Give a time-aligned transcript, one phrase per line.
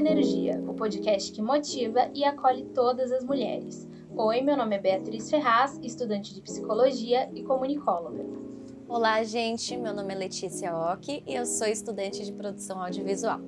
[0.00, 3.86] Energia, o podcast que motiva e acolhe todas as mulheres.
[4.16, 8.24] Oi, meu nome é Beatriz Ferraz, estudante de psicologia e comunicóloga.
[8.88, 13.40] Olá, gente, meu nome é Letícia Ock e eu sou estudante de produção audiovisual.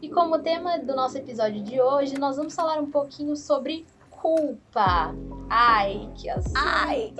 [0.00, 5.12] E como tema do nosso episódio de hoje, nós vamos falar um pouquinho sobre culpa.
[5.50, 6.56] Ai, que assunto!
[6.56, 7.12] Ai!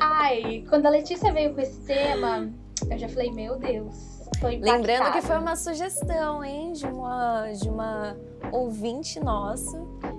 [0.00, 2.52] Ai, quando a Letícia veio com esse tema,
[2.90, 8.16] eu já falei, meu Deus, Lembrando que foi uma sugestão, hein, de uma, de uma
[8.52, 9.76] ouvinte nossa,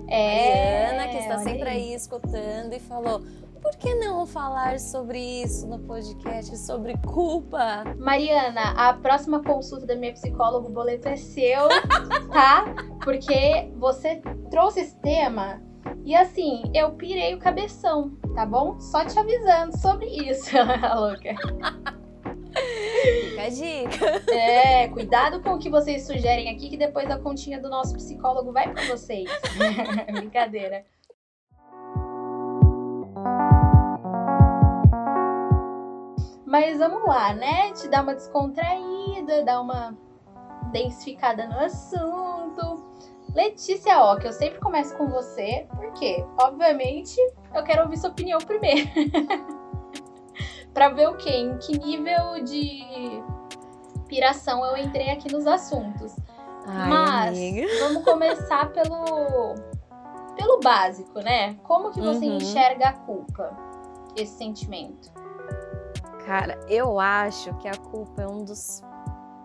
[0.08, 1.88] é, Mariana, que está sempre aí.
[1.88, 3.22] aí escutando e falou:
[3.62, 7.84] por que não falar sobre isso no podcast, sobre culpa?
[7.98, 11.68] Mariana, a próxima consulta da minha psicóloga, o boleto é seu,
[12.32, 12.64] tá?
[13.02, 15.60] Porque você trouxe esse tema
[16.04, 18.78] e assim, eu pirei o cabeção, tá bom?
[18.78, 20.50] Só te avisando sobre isso,
[20.94, 21.34] louca.
[23.30, 24.32] Fica a dica.
[24.32, 28.52] É, cuidado com o que vocês sugerem aqui, que depois a continha do nosso psicólogo
[28.52, 29.28] vai para vocês.
[30.12, 30.84] Brincadeira.
[36.44, 37.72] Mas vamos lá, né?
[37.72, 39.96] Te dar uma descontraída, dar uma
[40.72, 42.84] densificada no assunto.
[43.34, 47.16] Letícia Ó, que eu sempre começo com você, porque, obviamente,
[47.54, 48.88] eu quero ouvir sua opinião primeiro.
[50.76, 51.30] para ver o quê?
[51.30, 52.84] Em que nível de
[54.06, 56.14] piração eu entrei aqui nos assuntos.
[56.66, 57.66] Ai, Mas amiga.
[57.80, 59.54] vamos começar pelo
[60.36, 61.54] pelo básico, né?
[61.62, 62.36] Como que você uhum.
[62.36, 63.56] enxerga a culpa?
[64.14, 65.10] Esse sentimento?
[66.26, 68.82] Cara, eu acho que a culpa é um dos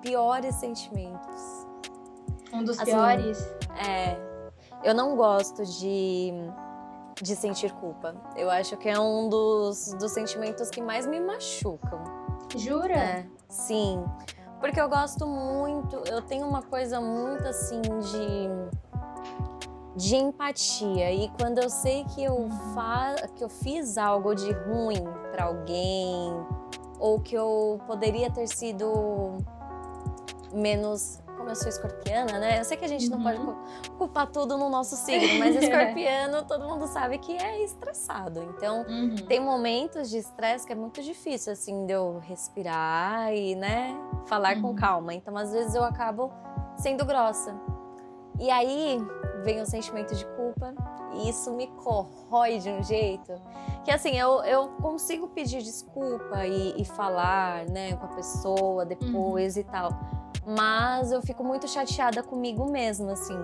[0.01, 1.65] piores sentimentos.
[2.51, 3.55] Um dos assim, piores?
[3.87, 4.17] É.
[4.83, 6.33] Eu não gosto de
[7.21, 8.15] de sentir culpa.
[8.35, 12.03] Eu acho que é um dos, dos sentimentos que mais me machucam.
[12.55, 12.93] Jura?
[12.93, 14.03] É, sim.
[14.59, 18.81] Porque eu gosto muito, eu tenho uma coisa muito assim de
[19.93, 25.03] de empatia e quando eu sei que eu fa que eu fiz algo de ruim
[25.31, 26.33] para alguém
[26.97, 29.37] ou que eu poderia ter sido
[30.53, 32.59] menos como eu sou escorpiana, né?
[32.59, 33.17] Eu sei que a gente uhum.
[33.17, 33.55] não pode uhum.
[33.97, 38.43] culpar tudo no nosso signo, mas escorpiano todo mundo sabe que é estressado.
[38.55, 39.15] Então, uhum.
[39.27, 43.95] tem momentos de estresse que é muito difícil, assim, de eu respirar e, né,
[44.27, 44.61] falar uhum.
[44.61, 45.13] com calma.
[45.13, 46.31] Então, às vezes eu acabo
[46.77, 47.55] sendo grossa.
[48.39, 48.99] E aí
[49.43, 50.73] vem o sentimento de culpa
[51.13, 53.33] e isso me corrói de um jeito
[53.83, 59.55] que, assim, eu, eu consigo pedir desculpa e, e falar, né, com a pessoa depois
[59.55, 59.61] uhum.
[59.61, 63.37] e tal mas eu fico muito chateada comigo mesma, assim,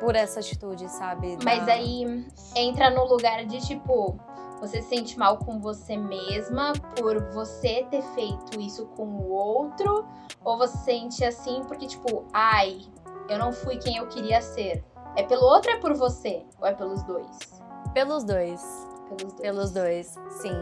[0.00, 1.36] por essa atitude, sabe?
[1.36, 1.44] Da...
[1.44, 4.16] Mas aí entra no lugar de tipo,
[4.60, 10.06] você se sente mal com você mesma por você ter feito isso com o outro?
[10.44, 12.80] Ou você sente assim porque, tipo, ai,
[13.28, 14.84] eu não fui quem eu queria ser?
[15.16, 16.44] É pelo outro ou é por você?
[16.60, 17.38] Ou é pelos dois?
[17.92, 18.62] Pelos dois.
[19.08, 19.40] Pelos dois.
[19.40, 20.56] Pelos dois, sim.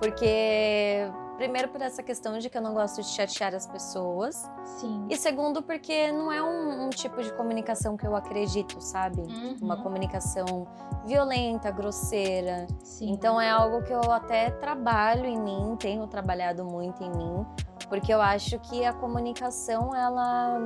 [0.00, 4.50] Porque Primeiro, por essa questão de que eu não gosto de chatear as pessoas.
[4.64, 5.06] Sim.
[5.08, 9.20] E segundo, porque não é um, um tipo de comunicação que eu acredito, sabe?
[9.20, 9.56] Uhum.
[9.62, 10.66] Uma comunicação
[11.06, 12.66] violenta, grosseira.
[12.82, 13.12] Sim.
[13.12, 17.46] Então é algo que eu até trabalho em mim, tenho trabalhado muito em mim,
[17.88, 20.58] porque eu acho que a comunicação, ela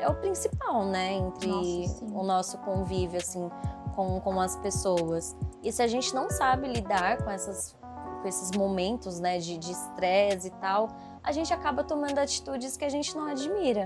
[0.00, 1.14] é o principal, né?
[1.14, 3.50] Entre Nossa, o nosso convívio, assim,
[3.94, 5.36] com, com as pessoas.
[5.62, 7.76] E se a gente não sabe lidar com essas
[8.20, 10.88] com esses momentos né, de estresse e tal,
[11.22, 13.84] a gente acaba tomando atitudes que a gente não admira.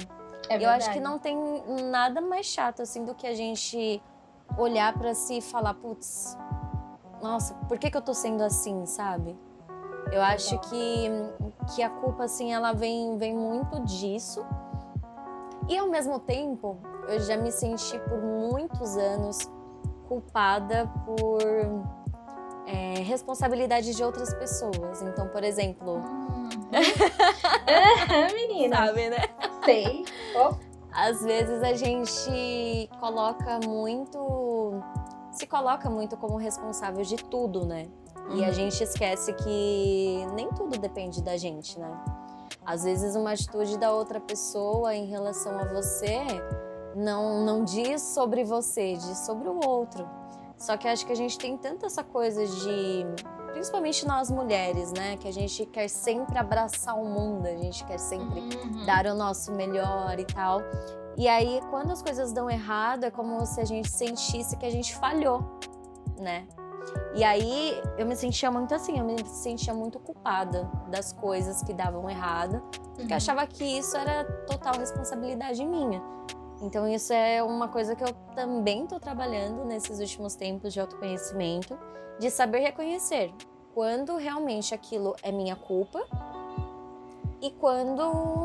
[0.49, 1.37] É eu acho que não tem
[1.91, 4.03] nada mais chato assim do que a gente
[4.57, 6.37] olhar para si e falar, putz,
[7.23, 9.39] nossa, por que, que eu tô sendo assim, sabe?
[10.11, 11.09] Eu acho que,
[11.75, 14.45] que a culpa, assim, ela vem, vem muito disso.
[15.69, 16.79] E ao mesmo tempo,
[17.09, 19.39] eu já me senti por muitos anos
[20.09, 21.41] culpada por
[22.67, 25.03] é, responsabilidade de outras pessoas.
[25.03, 25.97] Então, por exemplo.
[25.97, 26.49] Hum.
[28.35, 28.77] menina.
[28.77, 29.25] Sabe, né?
[29.65, 30.05] Sei.
[30.35, 30.55] Oh.
[30.93, 34.83] Às vezes a gente coloca muito.
[35.31, 37.89] Se coloca muito como responsável de tudo, né?
[38.17, 38.37] Uhum.
[38.37, 38.53] E a uhum.
[38.53, 41.91] gente esquece que nem tudo depende da gente, né?
[42.65, 46.23] Às vezes uma atitude da outra pessoa em relação a você
[46.95, 50.09] não, não diz sobre você, diz sobre o outro.
[50.57, 53.05] Só que acho que a gente tem tanta essa coisa de,
[53.53, 57.99] principalmente nós mulheres, né, que a gente quer sempre abraçar o mundo, a gente quer
[57.99, 58.87] sempre uhum.
[58.87, 60.61] dar o nosso melhor e tal.
[61.17, 64.71] E aí, quando as coisas dão errado, é como se a gente sentisse que a
[64.71, 65.43] gente falhou,
[66.19, 66.47] né?
[67.15, 71.73] E aí eu me sentia muito assim, eu me sentia muito culpada das coisas que
[71.73, 72.63] davam errado,
[72.95, 73.17] porque uhum.
[73.17, 76.03] achava que isso era total responsabilidade minha.
[76.63, 81.79] Então isso é uma coisa que eu também estou trabalhando nesses últimos tempos de autoconhecimento,
[82.19, 83.35] de saber reconhecer
[83.75, 86.03] quando realmente aquilo é minha culpa
[87.41, 88.03] e quando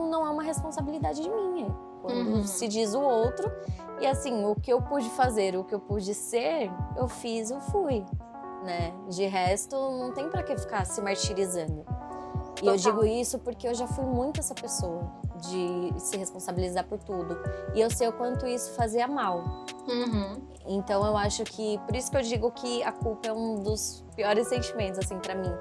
[0.10, 1.68] não é uma responsabilidade de minha.
[2.02, 2.48] Quando uhum.
[2.48, 3.52] se diz o outro
[4.00, 7.60] e assim, o que eu pude fazer, o que eu pude ser, eu fiz, eu
[7.60, 8.06] fui,
[8.64, 8.94] né?
[9.10, 11.84] De resto, não tem para que ficar se martirizando.
[11.84, 12.64] Total.
[12.64, 15.12] E eu digo isso porque eu já fui muito essa pessoa
[15.42, 17.38] de se responsabilizar por tudo.
[17.76, 19.44] E eu sei o quanto isso fazia mal.
[19.88, 20.42] Uhum.
[20.66, 24.04] Então eu acho que por isso que eu digo que a culpa é um dos
[24.16, 25.54] piores sentimentos assim para mim,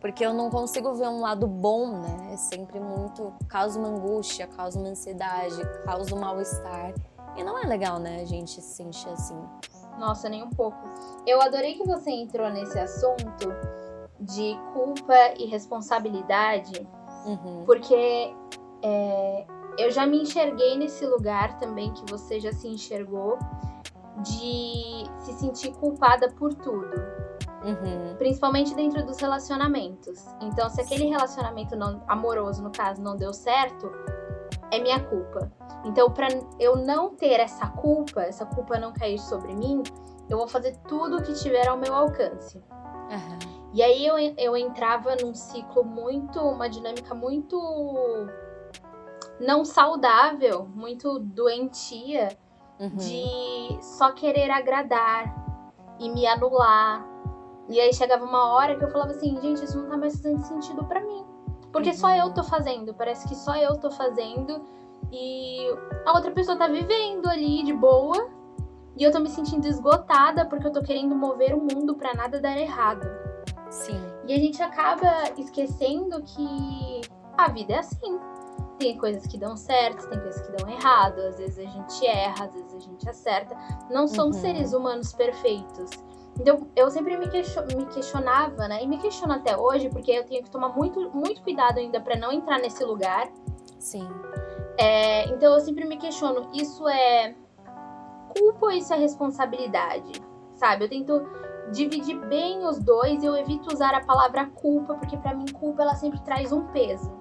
[0.00, 2.34] porque eu não consigo ver um lado bom, né?
[2.34, 6.94] É sempre muito causa uma angústia, causa uma ansiedade, causa um mal-estar.
[7.36, 9.40] E não é legal, né, a gente se sentir assim.
[10.02, 10.80] Nossa, nem um pouco.
[11.24, 13.54] Eu adorei que você entrou nesse assunto
[14.18, 16.84] de culpa e responsabilidade,
[17.24, 17.62] uhum.
[17.64, 18.34] porque
[18.82, 19.46] é,
[19.78, 23.38] eu já me enxerguei nesse lugar também que você já se enxergou,
[24.18, 26.90] de se sentir culpada por tudo.
[27.64, 28.16] Uhum.
[28.18, 30.26] Principalmente dentro dos relacionamentos.
[30.40, 33.88] Então, se aquele relacionamento não, amoroso, no caso, não deu certo,
[34.70, 35.50] é minha culpa.
[35.84, 36.28] Então, para
[36.58, 39.82] eu não ter essa culpa, essa culpa não cair sobre mim,
[40.28, 42.58] eu vou fazer tudo o que tiver ao meu alcance.
[42.58, 43.38] Uhum.
[43.74, 47.58] E aí eu, eu entrava num ciclo muito, uma dinâmica muito
[49.40, 52.28] não saudável, muito doentia,
[52.78, 52.96] uhum.
[52.96, 55.34] de só querer agradar
[55.98, 57.06] e me anular.
[57.68, 60.42] E aí chegava uma hora que eu falava assim, gente, isso não tá mais fazendo
[60.42, 61.24] sentido para mim.
[61.72, 64.62] Porque só eu tô fazendo, parece que só eu tô fazendo
[65.10, 65.58] e
[66.04, 68.30] a outra pessoa tá vivendo ali de boa
[68.96, 72.40] e eu tô me sentindo esgotada porque eu tô querendo mover o mundo para nada
[72.40, 73.08] dar errado.
[73.70, 73.98] Sim.
[74.28, 77.00] E a gente acaba esquecendo que
[77.36, 78.20] a vida é assim.
[78.78, 82.44] Tem coisas que dão certo, tem coisas que dão errado, às vezes a gente erra,
[82.44, 83.56] às vezes a gente acerta.
[83.90, 84.42] Não somos uhum.
[84.42, 85.90] seres humanos perfeitos.
[86.40, 88.82] Então, eu sempre me, me questionava, né?
[88.82, 92.16] E me questiono até hoje, porque eu tenho que tomar muito, muito cuidado ainda para
[92.16, 93.28] não entrar nesse lugar.
[93.78, 94.08] Sim.
[94.78, 97.34] É, então, eu sempre me questiono: isso é
[98.36, 100.12] culpa ou isso é responsabilidade?
[100.54, 100.84] Sabe?
[100.84, 101.28] Eu tento
[101.70, 105.82] dividir bem os dois e eu evito usar a palavra culpa, porque para mim, culpa
[105.82, 107.12] ela sempre traz um peso.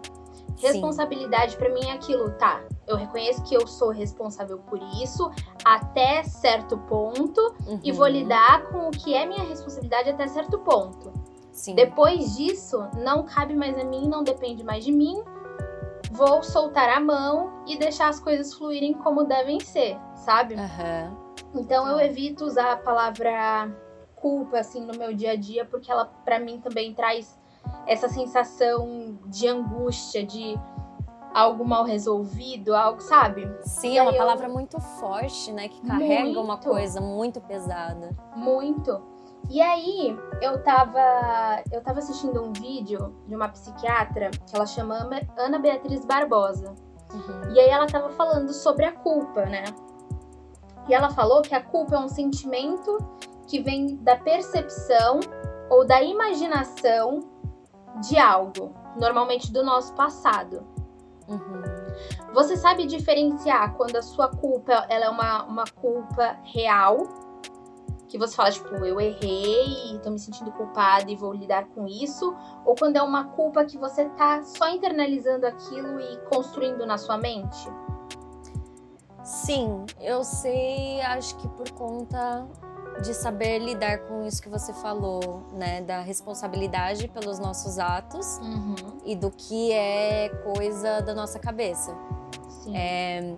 [0.61, 2.61] Responsabilidade para mim é aquilo, tá?
[2.87, 5.31] Eu reconheço que eu sou responsável por isso
[5.63, 7.79] até certo ponto uhum.
[7.83, 8.11] e vou uhum.
[8.11, 11.11] lidar com o que é minha responsabilidade até certo ponto.
[11.51, 11.75] Sim.
[11.75, 15.21] Depois disso, não cabe mais a mim, não depende mais de mim.
[16.11, 20.55] Vou soltar a mão e deixar as coisas fluírem como devem ser, sabe?
[20.55, 21.31] Uhum.
[21.55, 23.69] Então eu evito usar a palavra
[24.15, 27.40] culpa assim no meu dia a dia porque ela para mim também traz
[27.87, 30.57] essa sensação de angústia, de
[31.33, 33.49] algo mal resolvido, algo, sabe?
[33.61, 34.17] Sim, é uma eu...
[34.17, 35.67] palavra muito forte, né?
[35.67, 38.15] Que carrega muito, uma coisa muito pesada.
[38.35, 39.01] Muito.
[39.49, 45.09] E aí, eu tava, eu tava assistindo um vídeo de uma psiquiatra que ela chama
[45.37, 46.75] Ana Beatriz Barbosa.
[47.13, 47.53] Uhum.
[47.53, 49.65] E aí ela tava falando sobre a culpa, né?
[50.87, 52.97] E ela falou que a culpa é um sentimento
[53.47, 55.19] que vem da percepção
[55.69, 57.30] ou da imaginação
[57.99, 60.65] de algo, normalmente do nosso passado.
[61.27, 61.61] Uhum.
[62.33, 67.07] Você sabe diferenciar quando a sua culpa ela é uma, uma culpa real,
[68.07, 72.35] que você fala, tipo, eu errei, tô me sentindo culpada e vou lidar com isso,
[72.65, 77.17] ou quando é uma culpa que você tá só internalizando aquilo e construindo na sua
[77.17, 77.69] mente?
[79.23, 82.45] Sim, eu sei, acho que por conta
[83.01, 85.81] de saber lidar com isso que você falou, né?
[85.81, 88.75] Da responsabilidade pelos nossos atos uhum.
[89.03, 91.95] e do que é coisa da nossa cabeça.
[92.63, 92.77] Sim.
[92.77, 93.35] É,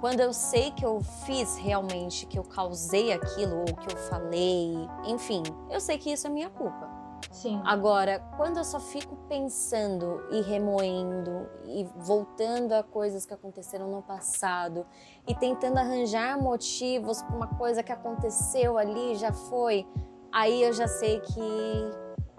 [0.00, 4.74] quando eu sei que eu fiz realmente, que eu causei aquilo, ou que eu falei,
[5.06, 6.90] enfim, eu sei que isso é minha culpa.
[7.30, 7.60] Sim.
[7.64, 14.02] Agora, quando eu só fico pensando e remoendo e voltando a coisas que aconteceram no
[14.02, 14.86] passado
[15.26, 19.86] e tentando arranjar motivos para uma coisa que aconteceu ali, já foi,
[20.32, 21.40] aí eu já sei que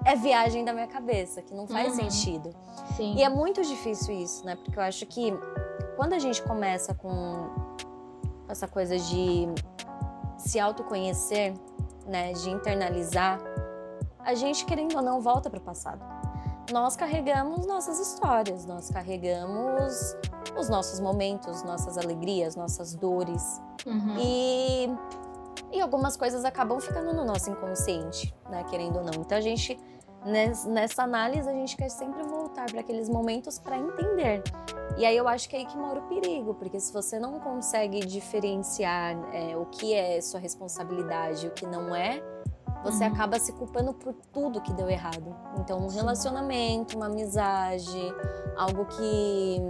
[0.05, 2.09] é viagem da minha cabeça, que não faz uhum.
[2.09, 2.55] sentido.
[2.97, 3.15] Sim.
[3.15, 4.55] E é muito difícil isso, né?
[4.55, 5.33] Porque eu acho que
[5.95, 7.49] quando a gente começa com
[8.49, 9.47] essa coisa de
[10.37, 11.53] se autoconhecer,
[12.05, 13.39] né, de internalizar
[14.23, 16.01] a gente, querendo ou não, volta para o passado.
[16.71, 20.15] Nós carregamos nossas histórias, nós carregamos
[20.57, 23.61] os nossos momentos, nossas alegrias, nossas dores.
[23.85, 24.15] Uhum.
[24.17, 24.89] E,
[25.71, 28.63] e algumas coisas acabam ficando no nosso inconsciente, né?
[28.69, 29.21] Querendo ou não.
[29.21, 29.77] Então a gente,
[30.67, 34.41] nessa análise, a gente quer sempre voltar para aqueles momentos para entender
[34.97, 37.39] E aí eu acho que é aí que mora o perigo, porque se você não
[37.39, 42.23] consegue diferenciar é, o que é sua responsabilidade e o que não é,
[42.83, 43.13] você uhum.
[43.13, 45.35] acaba se culpando por tudo que deu errado.
[45.59, 48.13] Então, um relacionamento, uma amizade,
[48.57, 49.61] algo que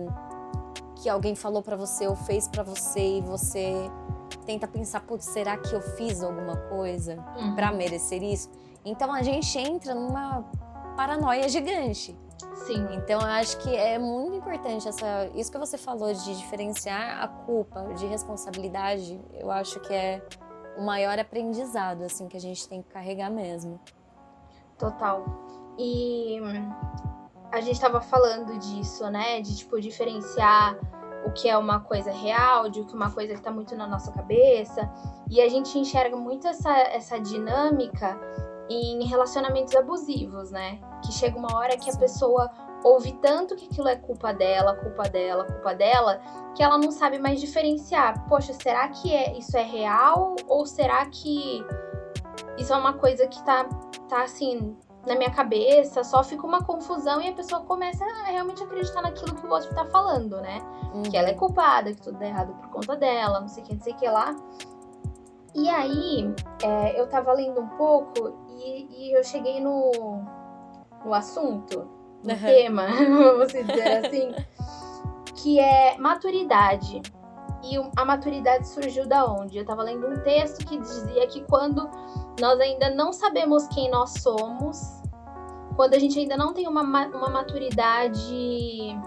[0.96, 3.92] que alguém falou para você ou fez para você e você
[4.46, 7.56] tenta pensar, putz, será que eu fiz alguma coisa uhum.
[7.56, 8.50] para merecer isso?
[8.86, 10.44] Então a gente entra numa
[10.96, 12.18] paranoia gigante.
[12.66, 12.88] Sim.
[12.94, 17.28] Então eu acho que é muito importante essa, isso que você falou de diferenciar a
[17.28, 19.20] culpa de responsabilidade.
[19.34, 20.22] Eu acho que é
[20.78, 23.80] o maior aprendizado assim que a gente tem que carregar mesmo.
[24.78, 25.24] Total.
[25.78, 26.40] E
[27.52, 29.42] a gente estava falando disso, né?
[29.42, 30.78] De tipo diferenciar
[31.26, 34.12] o que é uma coisa real, de que uma coisa que está muito na nossa
[34.12, 34.92] cabeça.
[35.30, 38.20] E a gente enxerga muito essa, essa dinâmica
[38.70, 40.80] em relacionamentos abusivos, né?
[41.04, 42.50] Que chega uma hora que a pessoa
[42.84, 46.22] ouve tanto que aquilo é culpa dela, culpa dela, culpa dela,
[46.56, 48.28] que ela não sabe mais diferenciar.
[48.28, 51.66] Poxa, será que é, isso é real ou será que
[52.58, 53.66] isso é uma coisa que tá,
[54.08, 54.76] tá assim
[55.06, 59.36] na minha cabeça, só fica uma confusão e a pessoa começa a realmente acreditar naquilo
[59.36, 60.62] que o outro tá falando, né?
[60.94, 61.04] Uhum.
[61.04, 63.76] Que ela é culpada, que tudo é errado por conta dela, não sei o que,
[63.76, 64.36] não sei o que lá.
[65.54, 70.22] E aí, é, eu tava lendo um pouco e, e eu cheguei no,
[71.04, 71.88] no assunto,
[72.24, 72.40] no uhum.
[72.40, 74.34] tema, vamos dizer assim,
[75.36, 77.02] que é maturidade.
[77.64, 79.58] E a maturidade surgiu da onde?
[79.58, 81.90] Eu tava lendo um texto que dizia que quando
[82.40, 85.02] nós ainda não sabemos quem nós somos,
[85.76, 89.00] quando a gente ainda não tem uma, uma maturidade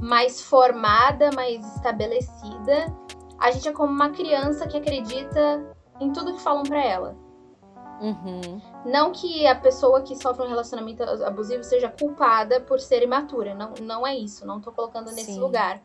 [0.00, 2.94] mais formada, mais estabelecida,
[3.38, 5.64] a gente é como uma criança que acredita
[6.00, 7.16] em tudo que falam para ela.
[8.00, 8.60] Uhum.
[8.84, 13.54] Não que a pessoa que sofre um relacionamento abusivo seja culpada por ser imatura.
[13.54, 14.46] Não, não é isso.
[14.46, 15.40] Não tô colocando nesse Sim.
[15.40, 15.80] lugar.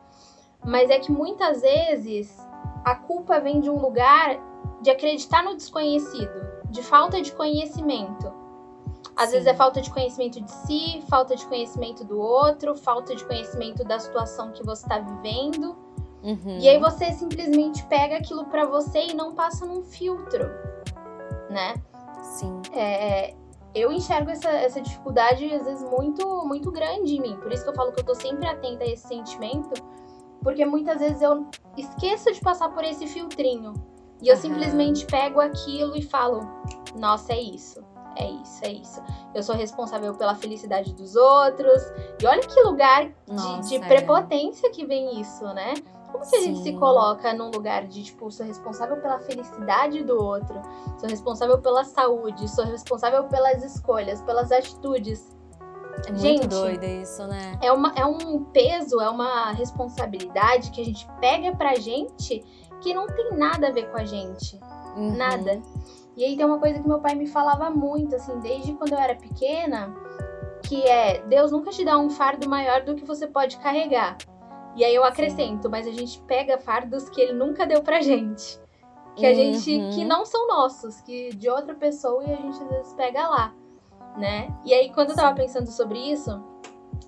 [0.64, 2.38] Mas é que muitas vezes
[2.86, 4.40] a culpa vem de um lugar
[4.82, 6.32] de acreditar no desconhecido,
[6.70, 8.32] de falta de conhecimento.
[9.16, 9.32] Às Sim.
[9.34, 13.84] vezes é falta de conhecimento de si, falta de conhecimento do outro, falta de conhecimento
[13.84, 15.76] da situação que você está vivendo.
[16.24, 16.58] Uhum.
[16.60, 20.50] E aí você simplesmente pega aquilo para você e não passa num filtro,
[21.50, 21.74] né?
[22.34, 22.62] Sim.
[22.74, 23.36] É,
[23.76, 27.38] eu enxergo essa, essa dificuldade às vezes muito muito grande em mim.
[27.38, 29.74] Por isso que eu falo que eu tô sempre atenta a esse sentimento,
[30.42, 31.48] porque muitas vezes eu
[31.78, 33.74] esqueço de passar por esse filtrinho.
[34.22, 34.42] E eu uhum.
[34.42, 36.42] simplesmente pego aquilo e falo:
[36.96, 37.84] "Nossa, é isso.
[38.16, 39.02] É isso, é isso.
[39.34, 41.82] Eu sou responsável pela felicidade dos outros.
[42.22, 43.88] E olha que lugar de, Nossa, de é.
[43.88, 44.70] prepotência é.
[44.70, 45.74] que vem isso, né?
[46.14, 50.16] Como que a gente se coloca num lugar de, tipo, sou responsável pela felicidade do
[50.16, 50.62] outro,
[51.00, 55.36] sou responsável pela saúde, sou responsável pelas escolhas, pelas atitudes.
[56.06, 57.58] É muito gente, doido isso, né?
[57.64, 62.46] É, uma, é um peso, é uma responsabilidade que a gente pega pra gente
[62.80, 64.60] que não tem nada a ver com a gente.
[64.96, 65.18] Uhum.
[65.18, 65.64] Nada.
[66.16, 69.00] E aí tem uma coisa que meu pai me falava muito, assim, desde quando eu
[69.00, 69.92] era pequena,
[70.62, 74.16] que é Deus nunca te dá um fardo maior do que você pode carregar.
[74.76, 78.60] E aí eu acrescento, mas a gente pega fardos que ele nunca deu pra gente.
[79.16, 79.36] Que a uhum.
[79.36, 79.96] gente.
[79.96, 83.54] que não são nossos, que de outra pessoa e a gente às vezes pega lá,
[84.18, 84.52] né?
[84.66, 86.44] E aí, quando eu tava pensando sobre isso,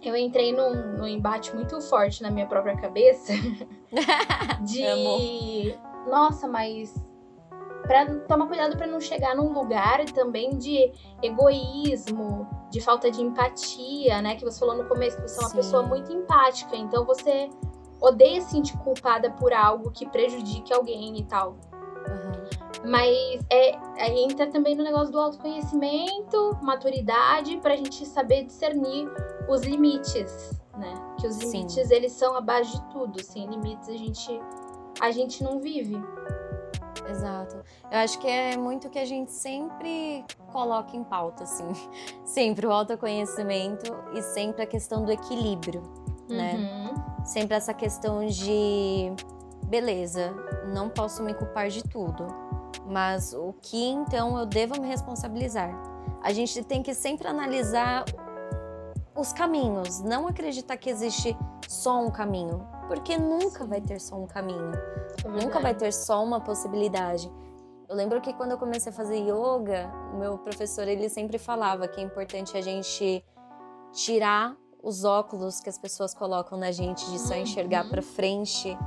[0.03, 3.34] eu entrei num, num embate muito forte na minha própria cabeça
[4.62, 5.75] de.
[6.07, 6.93] Nossa, mas
[7.86, 14.22] para tomar cuidado para não chegar num lugar também de egoísmo, de falta de empatia,
[14.22, 14.36] né?
[14.36, 15.58] Que você falou no começo que você é uma Sim.
[15.58, 17.50] pessoa muito empática, então você
[18.01, 21.51] odeia se sentir culpada por algo que prejudique alguém e tal.
[22.08, 22.89] Uhum.
[22.89, 29.10] Mas é, aí entra também no negócio do autoconhecimento, maturidade, pra gente saber discernir
[29.48, 30.94] os limites, né?
[31.20, 31.94] Que os limites, Sim.
[31.94, 33.24] eles são a base de tudo.
[33.24, 34.42] Sem limites, a gente,
[35.01, 35.98] a gente não vive.
[37.09, 37.57] Exato.
[37.91, 41.67] Eu acho que é muito que a gente sempre coloca em pauta, assim.
[42.25, 45.81] Sempre o autoconhecimento e sempre a questão do equilíbrio,
[46.27, 46.55] né?
[46.55, 47.25] Uhum.
[47.25, 49.12] Sempre essa questão de
[49.67, 50.33] beleza,
[50.67, 52.27] não posso me culpar de tudo,
[52.85, 55.71] mas o que então eu devo me responsabilizar?
[56.21, 58.05] A gente tem que sempre analisar
[59.15, 64.27] os caminhos, não acreditar que existe só um caminho, porque nunca vai ter só um
[64.27, 64.72] caminho,
[65.24, 67.32] é nunca vai ter só uma possibilidade.
[67.88, 71.88] Eu lembro que quando eu comecei a fazer yoga, o meu professor ele sempre falava
[71.88, 73.24] que é importante a gente
[73.92, 78.08] tirar os óculos que as pessoas colocam na gente de só enxergar para uhum.
[78.08, 78.77] frente,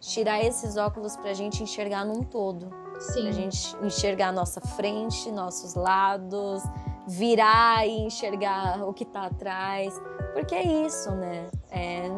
[0.00, 2.68] tirar esses óculos para a gente enxergar num todo.
[3.00, 3.22] Sim.
[3.22, 6.62] Pra gente enxergar a nossa frente, nossos lados,
[7.06, 9.94] virar e enxergar o que tá atrás.
[10.32, 11.48] Porque é isso, né?
[11.70, 12.08] É,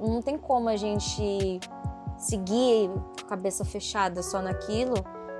[0.00, 1.60] não tem como a gente
[2.16, 4.94] seguir com a cabeça fechada só naquilo,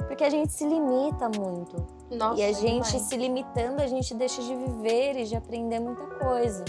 [0.06, 1.76] porque a gente se limita muito.
[2.10, 3.02] Nossa, e a gente demais.
[3.02, 6.64] se limitando, a gente deixa de viver e de aprender muita coisa.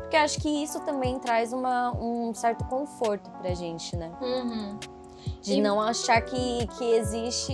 [0.00, 4.10] Porque eu acho que isso também traz uma, um certo conforto pra gente, né?
[4.20, 4.78] Uhum.
[5.40, 7.52] De E- não achar que, que existe.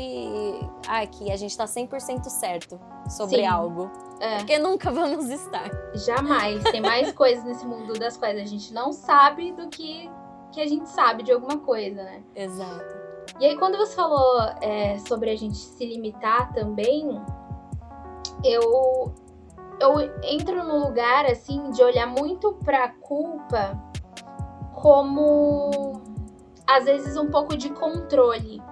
[0.89, 3.47] Ah, que a gente tá 100% certo sobre Sim.
[3.47, 3.91] algo.
[4.21, 4.39] É.
[4.39, 5.71] Porque nunca vamos estar.
[5.95, 6.63] Jamais.
[6.65, 10.11] Tem mais coisas nesse mundo das quais a gente não sabe do que,
[10.53, 12.23] que a gente sabe de alguma coisa, né?
[12.35, 12.97] Exato.
[13.39, 17.21] E aí, quando você falou é, sobre a gente se limitar também,
[18.43, 19.13] eu,
[19.81, 23.79] eu entro no lugar, assim, de olhar muito pra culpa
[24.73, 26.01] como,
[26.69, 28.63] às vezes, um pouco de controle,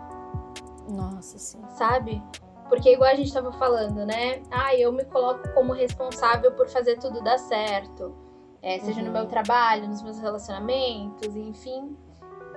[0.88, 1.62] Nossa, sim.
[1.70, 2.22] sabe?
[2.68, 4.42] Porque, igual a gente tava falando, né?
[4.50, 8.14] Ah, eu me coloco como responsável por fazer tudo dar certo.
[8.62, 9.12] É, seja no Uhum.
[9.12, 11.94] meu trabalho, nos meus relacionamentos, enfim.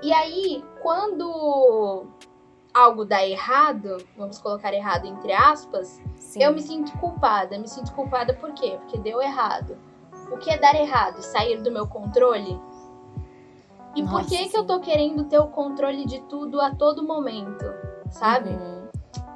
[0.01, 2.07] E aí, quando
[2.73, 6.41] algo dá errado, vamos colocar errado entre aspas, sim.
[6.41, 7.57] eu me sinto culpada.
[7.59, 8.77] Me sinto culpada por quê?
[8.79, 9.77] Porque deu errado.
[10.31, 11.21] O que é dar errado?
[11.21, 12.59] Sair do meu controle?
[13.95, 14.67] E por Nossa, que, que eu sim.
[14.67, 17.65] tô querendo ter o controle de tudo a todo momento?
[18.11, 18.51] Sabe?
[18.51, 18.87] Uhum.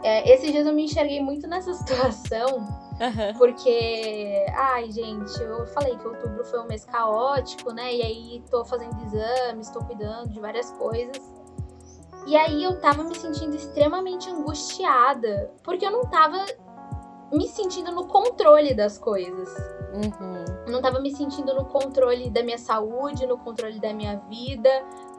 [0.04, 2.68] É, esses dias eu me enxerguei muito nessa situação,
[3.38, 7.94] porque, ai, gente, eu falei que outubro foi um mês caótico, né?
[7.94, 11.18] E aí tô fazendo exames, tô cuidando de várias coisas.
[12.28, 16.38] E aí eu tava me sentindo extremamente angustiada, porque eu não tava
[17.32, 19.50] me sentindo no controle das coisas.
[19.94, 20.46] Uhum.
[20.66, 24.70] Eu não tava me sentindo no controle da minha saúde, no controle da minha vida,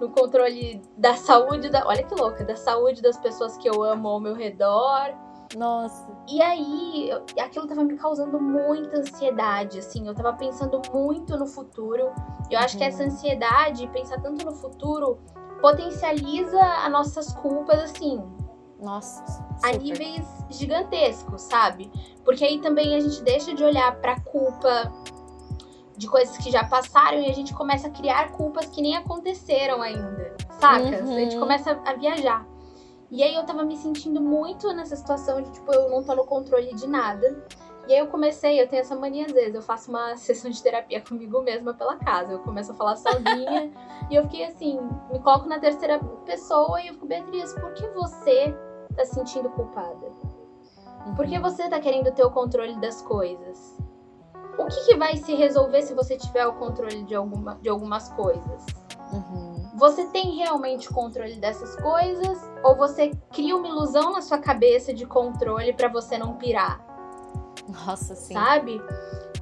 [0.00, 1.86] no controle da saúde da.
[1.86, 5.12] Olha que louca, da saúde das pessoas que eu amo ao meu redor.
[5.56, 6.10] Nossa.
[6.26, 11.44] E aí, eu- aquilo tava me causando muita ansiedade, assim, eu tava pensando muito no
[11.46, 12.10] futuro.
[12.50, 12.88] Eu acho que Uhum.
[12.88, 15.18] essa ansiedade, pensar tanto no futuro,
[15.60, 18.22] potencializa as nossas culpas, assim,
[18.82, 19.22] Nossa.
[19.62, 21.90] a níveis gigantescos, sabe?
[22.24, 24.92] Porque aí também a gente deixa de olhar pra culpa
[25.96, 29.80] de coisas que já passaram e a gente começa a criar culpas que nem aconteceram
[29.80, 31.04] ainda, saca?
[31.04, 31.16] Uhum.
[31.16, 32.46] A gente começa a viajar.
[33.10, 36.24] E aí eu tava me sentindo muito nessa situação de tipo, eu não tô no
[36.24, 37.44] controle de nada.
[37.86, 40.62] E aí eu comecei, eu tenho essa mania às vezes, eu faço uma sessão de
[40.62, 42.32] terapia comigo mesma pela casa.
[42.32, 43.70] Eu começo a falar sozinha
[44.10, 44.80] e eu fiquei assim,
[45.12, 48.56] me coloco na terceira pessoa e eu fico, Beatriz, por que você
[48.92, 50.06] tá se sentindo culpada?
[51.16, 51.42] Por que Uhum.
[51.42, 53.76] você tá querendo ter o controle das coisas?
[54.58, 58.08] O que, que vai se resolver se você tiver o controle de, alguma, de algumas
[58.10, 58.66] coisas?
[59.12, 59.70] Uhum.
[59.76, 62.38] Você tem realmente o controle dessas coisas?
[62.62, 66.84] Ou você cria uma ilusão na sua cabeça de controle pra você não pirar,
[67.68, 68.34] Nossa, sim.
[68.34, 68.80] sabe?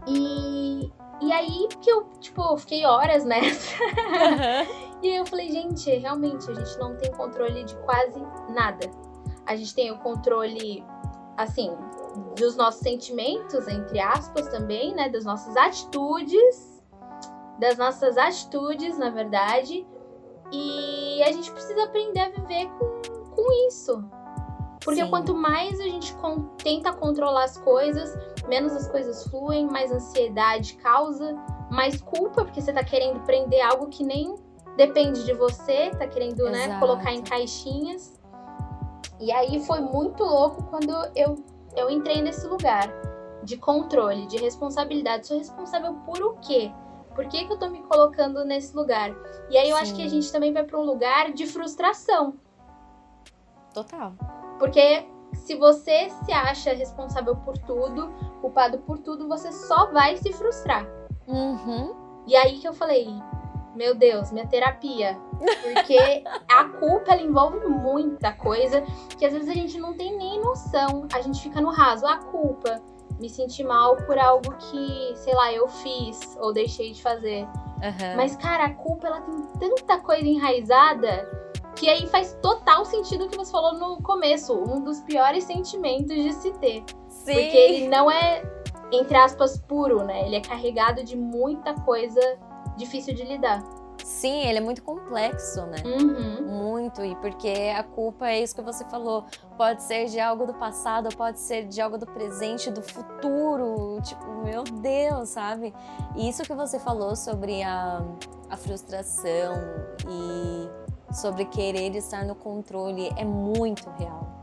[0.06, 3.76] E, e aí que eu, tipo, fiquei horas nessa.
[5.02, 8.86] E aí eu falei, gente, realmente a gente não tem controle de quase nada.
[9.50, 10.84] A gente tem o controle,
[11.36, 11.76] assim,
[12.36, 15.08] dos nossos sentimentos, entre aspas, também, né?
[15.08, 16.80] Das nossas atitudes.
[17.58, 19.84] Das nossas atitudes, na verdade.
[20.52, 23.02] E a gente precisa aprender a viver com,
[23.34, 24.04] com isso.
[24.84, 25.10] Porque Sim.
[25.10, 30.74] quanto mais a gente con- tenta controlar as coisas, menos as coisas fluem, mais ansiedade
[30.76, 31.34] causa,
[31.72, 34.32] mais culpa, porque você tá querendo prender algo que nem
[34.76, 36.78] depende de você, tá querendo, né, Exato.
[36.80, 38.19] colocar em caixinhas.
[39.20, 41.36] E aí foi muito louco quando eu,
[41.76, 42.90] eu entrei nesse lugar
[43.42, 45.26] de controle, de responsabilidade.
[45.26, 46.72] Sou responsável por o quê?
[47.14, 49.14] Por que, que eu tô me colocando nesse lugar?
[49.50, 50.16] E aí eu acho que a Sim.
[50.20, 52.34] gente também vai pra um lugar de frustração.
[53.74, 54.14] Total.
[54.58, 60.32] Porque se você se acha responsável por tudo, culpado por tudo, você só vai se
[60.32, 60.86] frustrar.
[61.26, 61.94] Uhum.
[62.26, 63.08] E aí que eu falei,
[63.80, 65.18] meu Deus, minha terapia.
[65.62, 68.82] Porque a culpa ela envolve muita coisa
[69.16, 71.08] que às vezes a gente não tem nem noção.
[71.14, 72.82] A gente fica no raso, a culpa.
[73.18, 77.48] Me senti mal por algo que, sei lá, eu fiz ou deixei de fazer.
[77.82, 78.16] Aham.
[78.16, 81.26] Mas, cara, a culpa ela tem tanta coisa enraizada
[81.74, 84.52] que aí faz total sentido o que você falou no começo.
[84.52, 86.84] Um dos piores sentimentos de se ter.
[87.08, 87.32] Sim.
[87.32, 88.42] Porque ele não é,
[88.92, 90.26] entre aspas, puro, né?
[90.26, 92.20] Ele é carregado de muita coisa
[92.76, 93.62] difícil de lidar.
[94.04, 95.78] Sim, ele é muito complexo, né?
[95.84, 96.46] Uhum.
[96.46, 99.24] Muito, e porque a culpa é isso que você falou.
[99.56, 104.00] Pode ser de algo do passado, pode ser de algo do presente, do futuro.
[104.02, 105.74] Tipo, meu Deus, sabe?
[106.16, 108.02] E isso que você falou sobre a,
[108.48, 109.54] a frustração
[110.08, 114.40] e sobre querer estar no controle é muito real.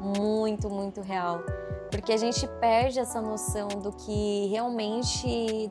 [0.00, 1.40] Muito, muito real.
[1.90, 5.70] Porque a gente perde essa noção do que realmente,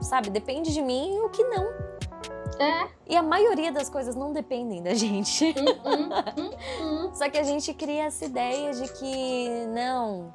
[0.00, 1.90] sabe, depende de mim e o que não.
[2.58, 2.88] É.
[3.08, 5.54] E a maioria das coisas não dependem da gente.
[5.56, 10.34] Hum, hum, Só que a gente cria essa ideia de que, não,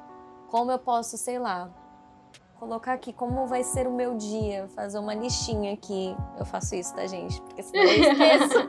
[0.50, 1.70] como eu posso, sei lá,
[2.58, 6.16] colocar aqui como vai ser o meu dia, fazer uma listinha aqui.
[6.38, 7.40] Eu faço isso, tá, gente?
[7.42, 8.66] Porque senão eu esqueço.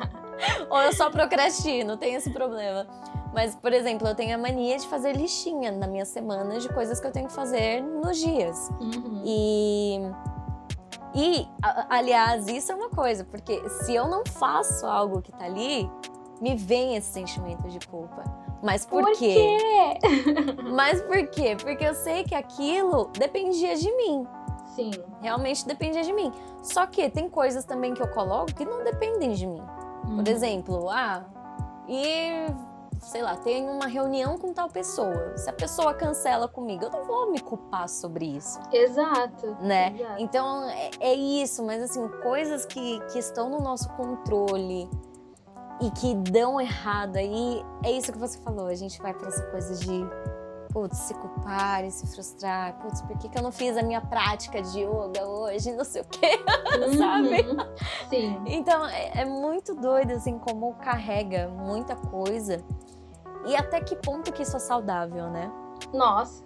[0.68, 2.86] Ou eu só procrastino, tem esse problema.
[3.32, 6.98] Mas, por exemplo, eu tenho a mania de fazer listinha na minha semana de coisas
[6.98, 8.70] que eu tenho que fazer nos dias.
[8.80, 9.22] Uhum.
[9.24, 10.00] E.
[11.12, 11.48] E,
[11.88, 15.90] aliás, isso é uma coisa, porque se eu não faço algo que tá ali,
[16.40, 18.22] me vem esse sentimento de culpa.
[18.62, 19.56] Mas por, Por quê?
[20.72, 21.56] Mas por quê?
[21.60, 24.26] Porque eu sei que aquilo dependia de mim.
[24.74, 24.90] Sim.
[25.20, 26.32] Realmente dependia de mim.
[26.62, 29.62] Só que tem coisas também que eu coloco que não dependem de mim.
[30.04, 30.16] Uhum.
[30.16, 31.24] Por exemplo, ah,
[31.88, 32.46] e
[33.00, 35.36] sei lá, tem uma reunião com tal pessoa.
[35.36, 39.56] Se a pessoa cancela comigo, eu não vou me culpar sobre isso, Exato.
[39.60, 39.94] né?
[39.98, 40.22] Exato.
[40.22, 44.88] Então é, é isso, mas assim, coisas que, que estão no nosso controle
[45.80, 48.66] e que dão errado aí, é isso que você falou.
[48.66, 50.04] A gente vai para essa coisa de
[50.72, 52.78] putz, se culpar e se frustrar.
[52.80, 55.72] Putz, por que, que eu não fiz a minha prática de yoga hoje?
[55.72, 56.38] Não sei o quê.
[56.98, 57.40] sabe?
[57.48, 57.56] Uhum.
[58.08, 58.42] Sim.
[58.46, 62.62] Então é, é muito doido assim como carrega muita coisa
[63.46, 65.50] e até que ponto que isso é saudável, né?
[65.92, 66.44] Nossa.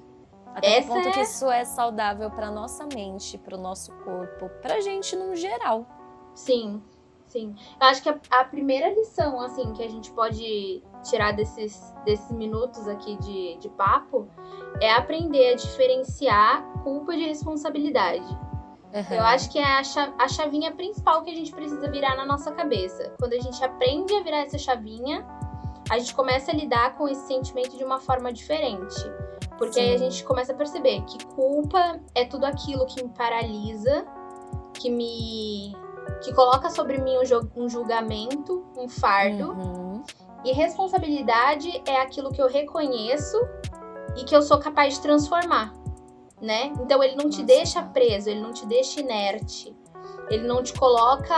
[0.55, 4.49] Até que ponto é- que isso é saudável para nossa mente, para o nosso corpo,
[4.63, 5.87] pra gente no geral.
[6.35, 6.83] Sim.
[7.27, 7.57] Sim.
[7.81, 12.31] Eu acho que a, a primeira lição, assim, que a gente pode tirar desses, desses
[12.31, 14.29] minutos aqui de, de papo
[14.81, 18.25] é aprender a diferenciar culpa de responsabilidade.
[19.11, 22.25] Eu acho que é a, cha- a chavinha principal que a gente precisa virar na
[22.25, 23.13] nossa cabeça.
[23.19, 25.27] Quando a gente aprende a virar essa chavinha,
[25.91, 29.01] a gente começa a lidar com esse sentimento de uma forma diferente.
[29.59, 30.11] Porque aí a Sim.
[30.11, 34.05] gente começa a perceber que culpa é tudo aquilo que me paralisa,
[34.73, 35.77] que me.
[36.23, 39.53] que coloca sobre mim um, ju- um julgamento, um fardo.
[39.53, 40.03] Uhum.
[40.45, 43.37] E responsabilidade é aquilo que eu reconheço
[44.17, 45.73] e que eu sou capaz de transformar,
[46.41, 46.73] né?
[46.81, 47.45] Então ele não te Nossa.
[47.45, 49.75] deixa preso, ele não te deixa inerte,
[50.29, 51.35] ele não te coloca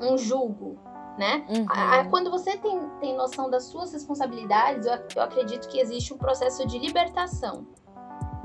[0.00, 0.78] um julgo,
[1.18, 1.44] né?
[1.48, 1.66] Uhum.
[1.68, 6.16] A- Quando você tem, tem noção das suas responsabilidades, eu, eu acredito que existe um
[6.16, 7.66] processo de libertação.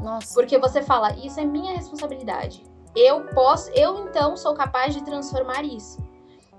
[0.01, 0.33] Nossa.
[0.33, 2.63] Porque você fala, isso é minha responsabilidade.
[2.95, 6.01] Eu posso, eu então sou capaz de transformar isso.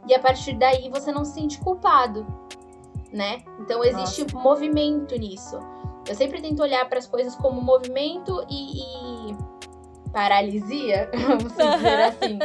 [0.06, 2.26] E a partir daí você não se sente culpado,
[3.12, 3.42] né?
[3.60, 5.58] Então existe movimento nisso.
[6.06, 9.36] Eu sempre tento olhar para as coisas como movimento e, e
[10.12, 12.38] paralisia, vamos dizer assim.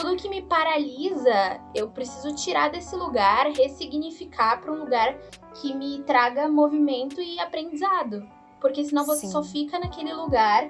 [0.00, 5.16] Tudo que me paralisa, eu preciso tirar desse lugar, ressignificar para um lugar
[5.54, 8.28] que me traga movimento e aprendizado.
[8.60, 9.32] Porque senão você Sim.
[9.32, 10.68] só fica naquele lugar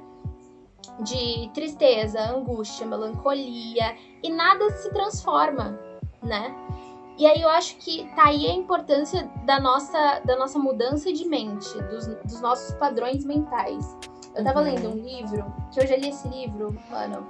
[1.01, 5.79] de tristeza, angústia, melancolia e nada se transforma,
[6.23, 6.55] né?
[7.19, 11.27] E aí eu acho que tá aí a importância da nossa, da nossa mudança de
[11.27, 13.97] mente, dos, dos nossos padrões mentais.
[14.35, 14.67] Eu tava Uhum.
[14.67, 17.27] lendo um livro, que eu já li esse livro, mano,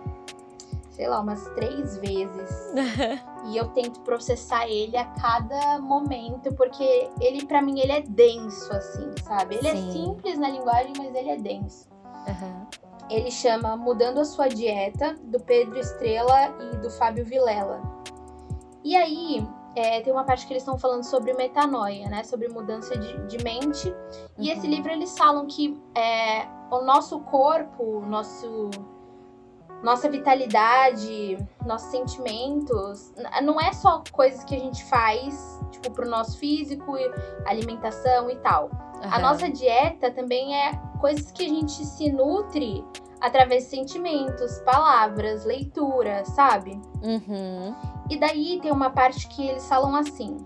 [0.97, 2.73] sei lá, umas três vezes.
[3.49, 8.73] E eu tento processar ele a cada momento, porque ele, pra mim, ele é denso,
[8.73, 9.55] assim, sabe?
[9.55, 9.93] Ele é Sim.
[9.93, 11.89] simples na linguagem, mas ele é denso.
[12.27, 12.67] Uhum.
[13.09, 17.81] Ele chama Mudando a Sua Dieta, do Pedro Estrela e do Fábio Vilela.
[18.83, 22.25] E aí, é, tem uma parte que eles estão falando sobre metanoia, né?
[22.25, 23.95] Sobre mudança de, de mente.
[24.39, 24.73] E esse Uhum.
[24.75, 28.71] livro eles falam que é, o nosso corpo, nosso,
[29.83, 33.13] nossa vitalidade, nossos sentimentos,
[33.43, 36.95] não é só coisas que a gente faz, tipo, pro nosso físico,
[37.47, 38.71] alimentação e tal.
[39.03, 39.23] A Uhum.
[39.23, 42.83] nossa dieta também é coisas que a gente se nutre
[43.21, 46.81] através de sentimentos, palavras, leitura, sabe?
[47.03, 47.75] Uhum.
[48.09, 50.39] E daí tem uma parte que eles falam assim: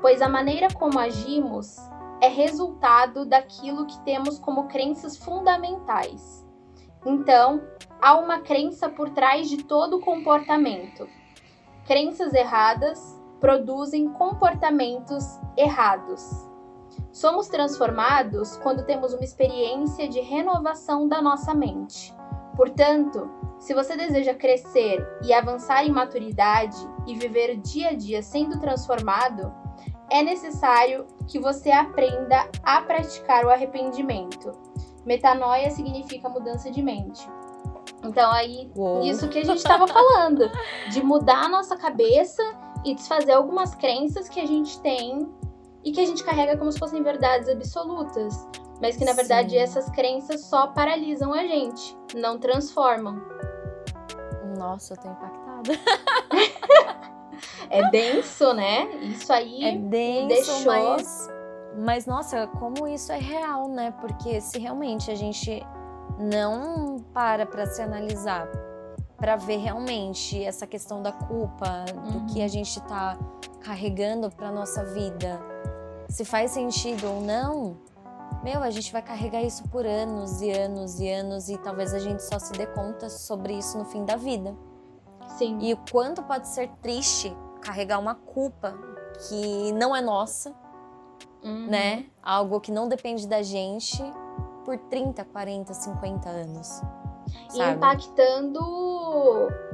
[0.00, 1.76] pois a maneira como agimos
[2.20, 6.46] é resultado daquilo que temos como crenças fundamentais.
[7.04, 7.60] Então,
[8.02, 11.08] há uma crença por trás de todo comportamento.
[11.86, 15.24] Crenças erradas produzem comportamentos
[15.56, 16.20] errados.
[17.12, 22.12] Somos transformados quando temos uma experiência de renovação da nossa mente.
[22.56, 28.58] Portanto, se você deseja crescer e avançar em maturidade e viver dia a dia sendo
[28.58, 29.54] transformado,
[30.10, 34.50] é necessário que você aprenda a praticar o arrependimento.
[35.06, 37.26] Metanoia significa mudança de mente.
[38.04, 39.02] Então aí, Uou.
[39.02, 40.50] isso que a gente estava falando,
[40.90, 42.42] de mudar a nossa cabeça
[42.84, 45.28] e desfazer algumas crenças que a gente tem
[45.84, 48.46] e que a gente carrega como se fossem verdades absolutas,
[48.80, 49.58] mas que na verdade Sim.
[49.58, 53.20] essas crenças só paralisam a gente, não transformam.
[54.58, 55.72] Nossa, eu tô impactada.
[57.70, 58.86] é denso, né?
[59.02, 60.66] Isso aí é denso, deixou...
[60.66, 61.30] mas,
[61.76, 63.92] mas nossa, como isso é real, né?
[64.00, 65.64] Porque se realmente a gente
[66.18, 68.46] não para para se analisar,
[69.16, 72.10] para ver realmente essa questão da culpa, uhum.
[72.10, 72.48] do que a uhum.
[72.48, 73.18] gente está
[73.60, 75.40] carregando para nossa vida,
[76.08, 77.76] se faz sentido ou não,
[78.42, 82.00] meu, a gente vai carregar isso por anos e anos e anos e talvez a
[82.00, 84.54] gente só se dê conta sobre isso no fim da vida.
[85.38, 85.58] Sim.
[85.60, 88.76] E o quanto pode ser triste carregar uma culpa
[89.28, 90.52] que não é nossa,
[91.42, 91.68] uhum.
[91.68, 92.06] né?
[92.20, 94.02] Algo que não depende da gente
[94.64, 96.82] por 30, 40, 50 anos
[97.54, 98.60] e impactando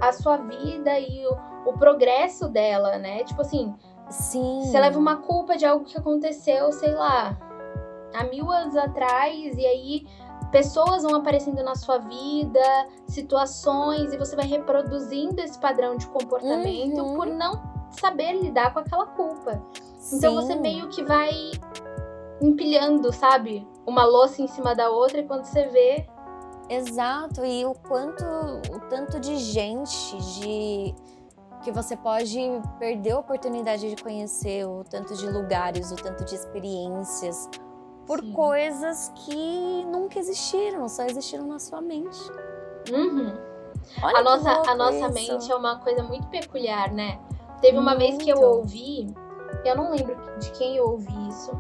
[0.01, 3.25] a sua vida e o, o, progresso dela, né?
[3.25, 3.75] Tipo assim,
[4.11, 4.63] Sim.
[4.63, 7.37] você leva uma culpa de algo que aconteceu, sei lá,
[8.15, 10.07] há mil anos atrás, e aí
[10.51, 17.01] pessoas vão aparecendo na sua vida, situações, e você vai reproduzindo esse padrão de comportamento
[17.01, 17.15] uhum.
[17.15, 19.63] por não saber lidar com aquela culpa.
[19.99, 20.17] Sim.
[20.17, 21.31] Então você meio que vai
[22.41, 23.67] empilhando, sabe?
[23.89, 26.07] Uma louça em cima da outra, e quando você vê,
[26.69, 28.23] Exato, e o quanto,
[28.71, 30.95] o tanto de gente, de
[31.63, 32.39] que você pode
[32.79, 37.49] perder a oportunidade de conhecer, o tanto de lugares, o tanto de experiências,
[38.07, 38.33] por Sim.
[38.33, 42.21] coisas que nunca existiram, só existiram na sua mente.
[42.93, 43.35] Uhum.
[44.03, 45.13] a nossa, a nossa isso.
[45.13, 47.19] mente é uma coisa muito peculiar, né?
[47.63, 47.99] Teve uma muito.
[47.99, 49.15] vez que eu ouvi,
[49.65, 51.51] eu não lembro de quem eu ouvi isso,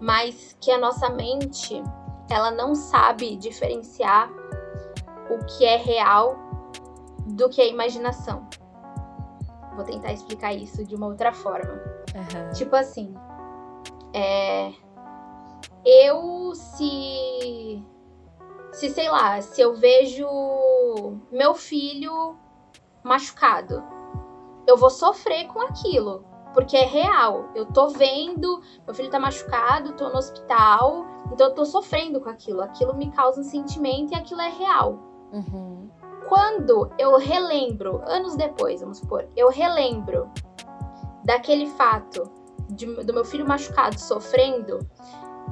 [0.00, 1.82] mas que a nossa mente,
[2.30, 4.30] ela não sabe diferenciar
[5.30, 6.36] o que é real
[7.26, 8.46] do que é imaginação.
[9.74, 11.72] Vou tentar explicar isso de uma outra forma.
[11.72, 12.50] Uhum.
[12.54, 13.14] Tipo assim,
[14.14, 14.72] é,
[15.84, 17.84] eu se
[18.72, 20.26] se sei lá, se eu vejo
[21.30, 22.36] meu filho
[23.02, 23.82] machucado,
[24.66, 26.24] eu vou sofrer com aquilo,
[26.56, 27.50] porque é real.
[27.54, 32.30] Eu tô vendo, meu filho tá machucado, tô no hospital, então eu tô sofrendo com
[32.30, 32.62] aquilo.
[32.62, 34.98] Aquilo me causa um sentimento e aquilo é real.
[35.32, 35.90] Uhum.
[36.26, 40.30] Quando eu relembro, anos depois, vamos supor, eu relembro
[41.24, 42.22] daquele fato
[42.70, 44.78] de, do meu filho machucado sofrendo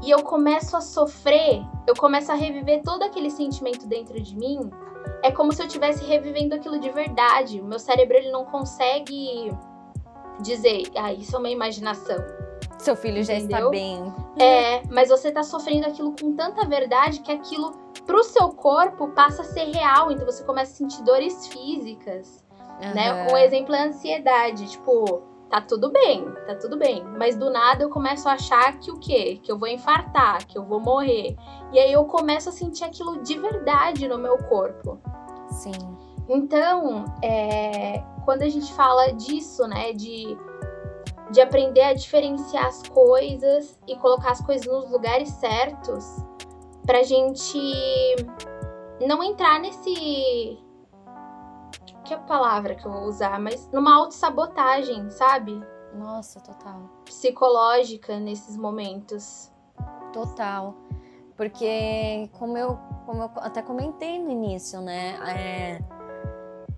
[0.03, 4.71] e eu começo a sofrer, eu começo a reviver todo aquele sentimento dentro de mim,
[5.23, 7.61] é como se eu estivesse revivendo aquilo de verdade.
[7.61, 9.53] O meu cérebro ele não consegue
[10.40, 12.16] dizer, ah, isso é uma imaginação.
[12.79, 14.12] Seu filho já está bem.
[14.38, 17.73] É, mas você está sofrendo aquilo com tanta verdade que aquilo
[18.05, 22.44] pro seu corpo passa a ser real, então você começa a sentir dores físicas,
[22.83, 22.94] uhum.
[22.94, 23.33] né?
[23.33, 27.85] Um exemplo é a ansiedade, tipo, tá tudo bem, tá tudo bem, mas do nada
[27.85, 29.40] eu começo a achar que o quê?
[29.42, 31.37] Que eu vou infartar, que eu vou morrer.
[31.73, 35.01] E aí eu começo a sentir aquilo de verdade no meu corpo.
[35.49, 35.73] Sim.
[36.29, 40.37] Então, é, quando a gente fala disso, né, de,
[41.31, 46.05] de aprender a diferenciar as coisas e colocar as coisas nos lugares certos,
[46.87, 47.59] pra gente
[49.07, 50.59] não entrar nesse.
[52.05, 53.41] Que é a palavra que eu vou usar?
[53.41, 55.59] Mas numa autossabotagem, sabe?
[55.95, 56.83] Nossa, total.
[57.07, 59.51] Psicológica nesses momentos.
[60.13, 60.75] Total.
[61.37, 65.17] Porque, como eu, como eu até comentei no início, né?
[65.37, 65.79] É,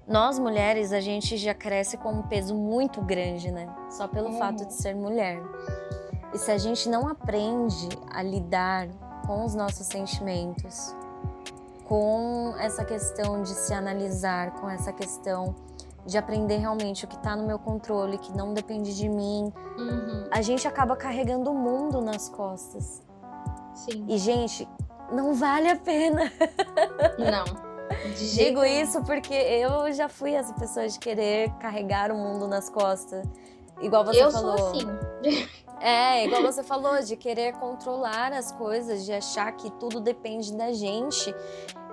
[0.06, 3.68] nós mulheres, a gente já cresce com um peso muito grande, né?
[3.90, 4.38] Só pelo uhum.
[4.38, 5.42] fato de ser mulher.
[6.32, 8.88] E se a gente não aprende a lidar
[9.26, 10.94] com os nossos sentimentos,
[11.84, 15.54] com essa questão de se analisar, com essa questão
[16.04, 20.28] de aprender realmente o que está no meu controle, que não depende de mim, uhum.
[20.30, 23.02] a gente acaba carregando o mundo nas costas.
[23.74, 24.04] Sim.
[24.08, 24.68] E, gente,
[25.10, 26.32] não vale a pena.
[27.18, 27.75] Não.
[28.34, 33.26] Digo isso porque eu já fui essa pessoa de querer carregar o mundo nas costas.
[33.80, 34.52] Igual você eu falou.
[34.52, 35.48] Eu sou assim.
[35.78, 40.72] É, igual você falou, de querer controlar as coisas, de achar que tudo depende da
[40.72, 41.34] gente.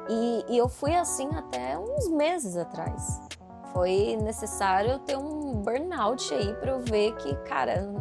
[0.10, 3.22] E, e eu fui assim até uns meses atrás.
[3.74, 7.94] Foi necessário ter um burnout aí para eu ver que, cara,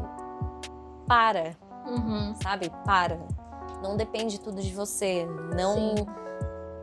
[1.06, 1.56] para.
[1.84, 2.32] Uhum.
[2.40, 2.70] Sabe?
[2.84, 3.18] Para.
[3.82, 5.26] Não depende tudo de você.
[5.56, 5.96] Não.
[5.96, 6.21] Sim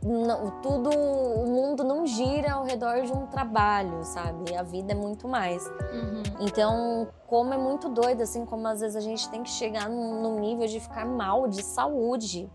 [0.04, 4.56] não, tudo, o mundo não gira ao redor de um trabalho, sabe?
[4.56, 5.66] A vida é muito mais.
[5.66, 6.24] Uhum.
[6.40, 10.40] Então, como é muito doido, assim, como às vezes a gente tem que chegar no,
[10.40, 12.50] nível de ficar mal de saúde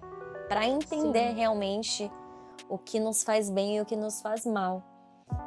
[0.48, 1.34] para entender Sim.
[1.34, 2.12] realmente
[2.68, 4.82] o que nos faz bem e o que nos faz mal.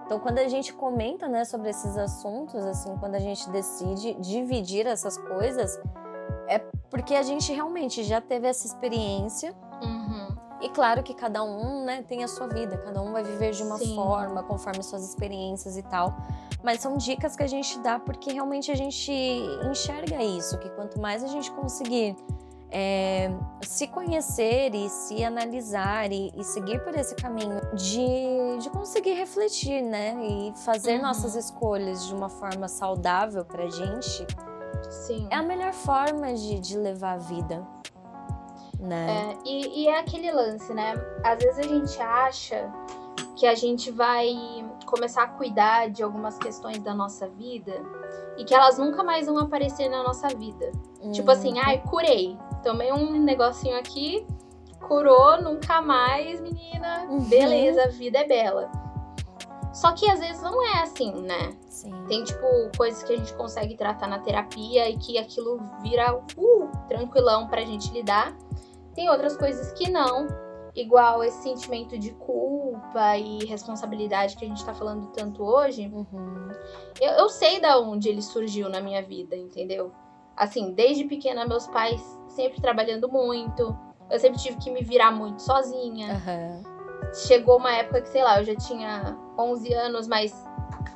[0.05, 4.85] Então, quando a gente comenta, né, sobre esses assuntos, assim, quando a gente decide dividir
[4.87, 5.79] essas coisas,
[6.47, 9.53] é porque a gente realmente já teve essa experiência.
[10.61, 13.61] E claro que cada um, né, tem a sua vida, cada um vai viver de
[13.63, 13.95] uma Sim.
[13.95, 16.15] forma, conforme suas experiências e tal.
[16.63, 19.11] Mas são dicas que a gente dá porque realmente a gente
[19.69, 22.15] enxerga isso, que quanto mais a gente conseguir
[22.71, 23.29] é,
[23.61, 29.81] se conhecer e se analisar e, e seguir por esse caminho de, de conseguir refletir,
[29.81, 30.17] né?
[30.21, 31.03] E fazer Uhum.
[31.03, 34.25] nossas escolhas de uma forma saudável pra gente,
[34.89, 35.27] Sim.
[35.31, 37.65] é a melhor forma de, de levar a vida,
[38.79, 39.33] né?
[39.33, 40.93] É, e, e é aquele lance, né?
[41.23, 42.71] Às vezes a gente acha
[43.35, 44.35] que a gente vai
[44.85, 47.73] começar a cuidar de algumas questões da nossa vida
[48.37, 50.71] e que elas nunca mais vão aparecer na nossa vida.
[51.11, 51.61] Tipo assim, Uhum.
[51.63, 52.37] ai, curei.
[52.63, 54.25] Tomei um negocinho aqui,
[54.87, 57.05] curou, nunca mais, menina.
[57.09, 57.21] Uhum.
[57.29, 58.71] Beleza, a vida é bela.
[59.73, 61.51] Só que às vezes não é assim, né?
[61.69, 61.93] Sim.
[62.07, 66.71] Tem, tipo, coisas que a gente consegue tratar na terapia e que aquilo vira uh,
[66.87, 68.35] tranquilão pra gente lidar.
[68.97, 70.27] Tem outras coisas que não.
[70.75, 75.87] Igual esse sentimento de culpa e responsabilidade que a gente tá falando tanto hoje.
[75.87, 76.49] Uhum.
[76.99, 79.91] Eu, eu sei da onde ele surgiu na minha vida, entendeu?
[80.35, 83.77] Assim, desde pequena, meus pais sempre trabalhando muito.
[84.09, 86.63] Eu sempre tive que me virar muito sozinha Aham.
[87.27, 90.33] chegou uma época que, sei lá, eu já tinha 11 anos, mas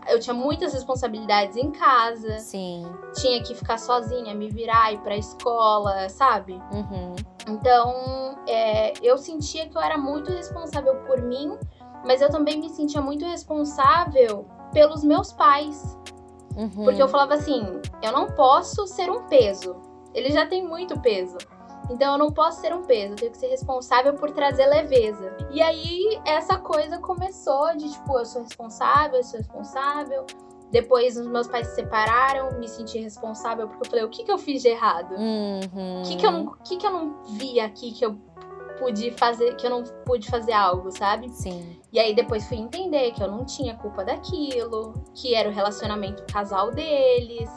[0.08, 2.86] eu tinha muitas responsabilidades em casa, Sim.
[3.14, 6.54] tinha que ficar sozinha, me virar, ir pra escola, sabe?
[6.72, 7.16] Uhum.
[7.48, 11.58] Então, é, eu sentia que eu era muito responsável por mim,
[12.06, 15.98] mas eu também me sentia muito responsável pelos meus pais.
[16.56, 16.84] Uhum.
[16.84, 19.76] Porque eu falava assim, eu não posso ser um peso.
[20.14, 21.38] Ele já tem muito peso.
[21.92, 25.36] Então eu não posso ser um peso, eu tenho que ser responsável por trazer leveza.
[25.52, 30.26] E aí essa coisa começou de tipo, eu sou responsável, eu sou responsável.
[30.72, 34.32] Depois os meus pais se separaram, me senti responsável porque eu falei, o que que
[34.32, 35.16] eu fiz de errado?
[35.16, 36.00] Uhum.
[36.00, 38.16] O que que eu não, o que que eu não vi aqui que eu
[38.80, 41.30] pude fazer, que eu não pude fazer algo, sabe?
[41.30, 41.78] Sim.
[41.92, 46.24] E aí depois fui entender que eu não tinha culpa daquilo, que era o relacionamento
[46.32, 47.50] casal deles.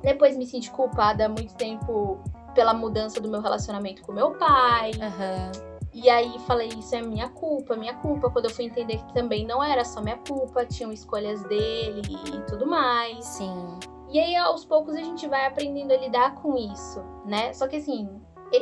[0.00, 2.18] Depois me senti culpada há muito tempo
[2.54, 4.92] pela mudança do meu relacionamento com meu pai.
[5.00, 5.52] Aham.
[5.92, 8.28] E aí falei, isso é minha culpa, minha culpa.
[8.28, 12.02] Quando eu fui entender que também não era só minha culpa, tinham escolhas dele
[12.34, 13.24] e tudo mais.
[13.24, 13.78] Sim.
[14.10, 17.52] E aí, aos poucos, a gente vai aprendendo a lidar com isso, né?
[17.52, 18.08] Só que assim,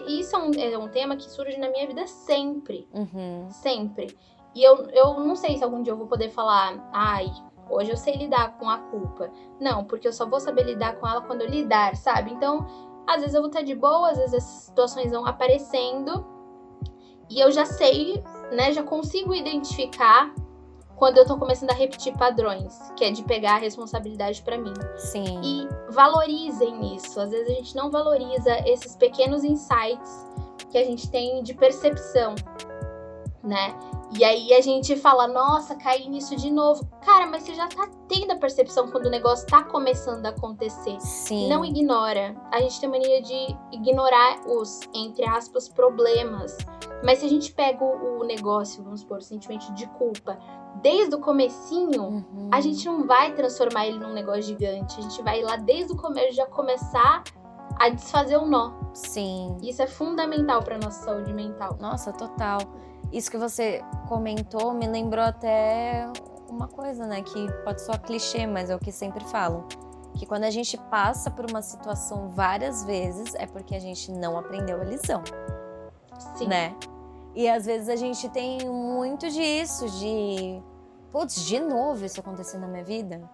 [0.07, 3.49] isso é um, é um tema que surge na minha vida sempre Uhum.
[3.51, 4.17] sempre.
[4.55, 7.33] E eu, eu não sei se algum dia eu vou poder falar, ai,
[7.71, 9.31] hoje eu sei lidar com a culpa.
[9.59, 12.31] Não, porque eu só vou saber lidar com ela quando eu lidar, sabe?
[12.33, 12.67] Então,
[13.07, 16.25] às vezes eu vou estar de boa, às vezes as situações vão aparecendo
[17.29, 20.33] e eu já sei, né, já consigo identificar
[20.97, 24.75] quando eu tô começando a repetir padrões, que é de pegar a responsabilidade pra mim.
[24.97, 25.41] Sim.
[25.43, 27.21] E valorizem isso.
[27.21, 30.27] Às vezes a gente não valoriza esses pequenos insights
[30.71, 32.35] que a gente tem de percepção,
[33.43, 33.75] né?
[34.19, 36.87] E aí a gente fala, nossa, caí nisso de novo.
[37.05, 41.01] Cara, mas você já tá tendo a percepção quando o negócio tá começando a acontecer.
[41.01, 41.49] Sim.
[41.49, 42.37] Não ignora.
[42.53, 46.57] A gente tem mania de ignorar os, entre aspas, problemas.
[47.03, 50.39] Mas se a gente pega o, negócio, vamos supor, o sentimento de culpa,
[50.83, 52.51] desde o comecinho, Uhum.
[52.53, 54.99] a gente não vai transformar ele num negócio gigante.
[54.99, 57.25] A gente vai lá desde o começo já começar
[57.81, 58.73] a desfazer o nó.
[58.93, 59.57] Sim.
[59.63, 61.77] Isso é fundamental para nossa saúde mental.
[61.81, 62.59] Nossa, total.
[63.13, 66.11] Isso que você comentou me lembrou até
[66.49, 67.23] uma coisa, né?
[67.23, 69.67] Que pode soar clichê, mas é o que sempre falo.
[70.15, 74.39] Que quando a gente passa por uma situação várias vezes, é porque a gente não
[74.39, 75.23] aprendeu a lição,
[76.37, 76.49] Sim.
[76.49, 76.75] né?
[77.35, 80.63] E às vezes a gente tem muito disso, de.
[81.11, 83.31] Putz, de novo isso acontecendo na minha vida?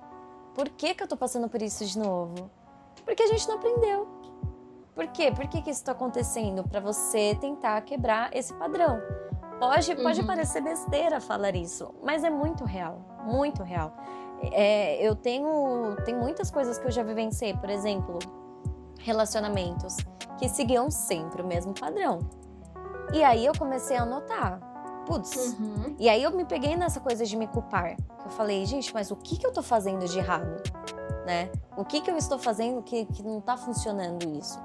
[0.54, 2.50] Por que, que eu tô passando por isso de novo?
[3.04, 4.08] Porque a gente não aprendeu.
[4.94, 5.30] Por quê?
[5.30, 6.64] Por que, que isso tá acontecendo?
[6.64, 9.00] Para você tentar quebrar esse padrão.
[9.58, 10.26] Pode, pode Uhum.
[10.26, 13.92] parecer besteira falar isso, mas é muito real, muito real.
[14.52, 18.18] É, eu tenho, tem muitas coisas que eu já vivenciei, por exemplo,
[19.00, 19.96] relacionamentos
[20.38, 22.20] que seguiam sempre o mesmo padrão.
[23.12, 24.60] E aí eu comecei a notar,
[25.06, 25.96] putz, Uhum.
[25.98, 27.96] e aí eu me peguei nessa coisa de me culpar.
[28.24, 30.62] Eu falei, gente, mas o que, que eu tô fazendo de errado?
[31.26, 31.50] Né?
[31.76, 34.58] O que, que eu estou fazendo que, que não tá funcionando isso?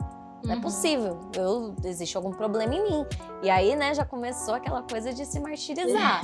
[0.44, 0.62] Não é Uhum.
[0.62, 1.20] possível.
[1.36, 3.06] Eu, existe algum problema em mim.
[3.42, 6.22] E aí, né, já começou aquela coisa de se martirizar.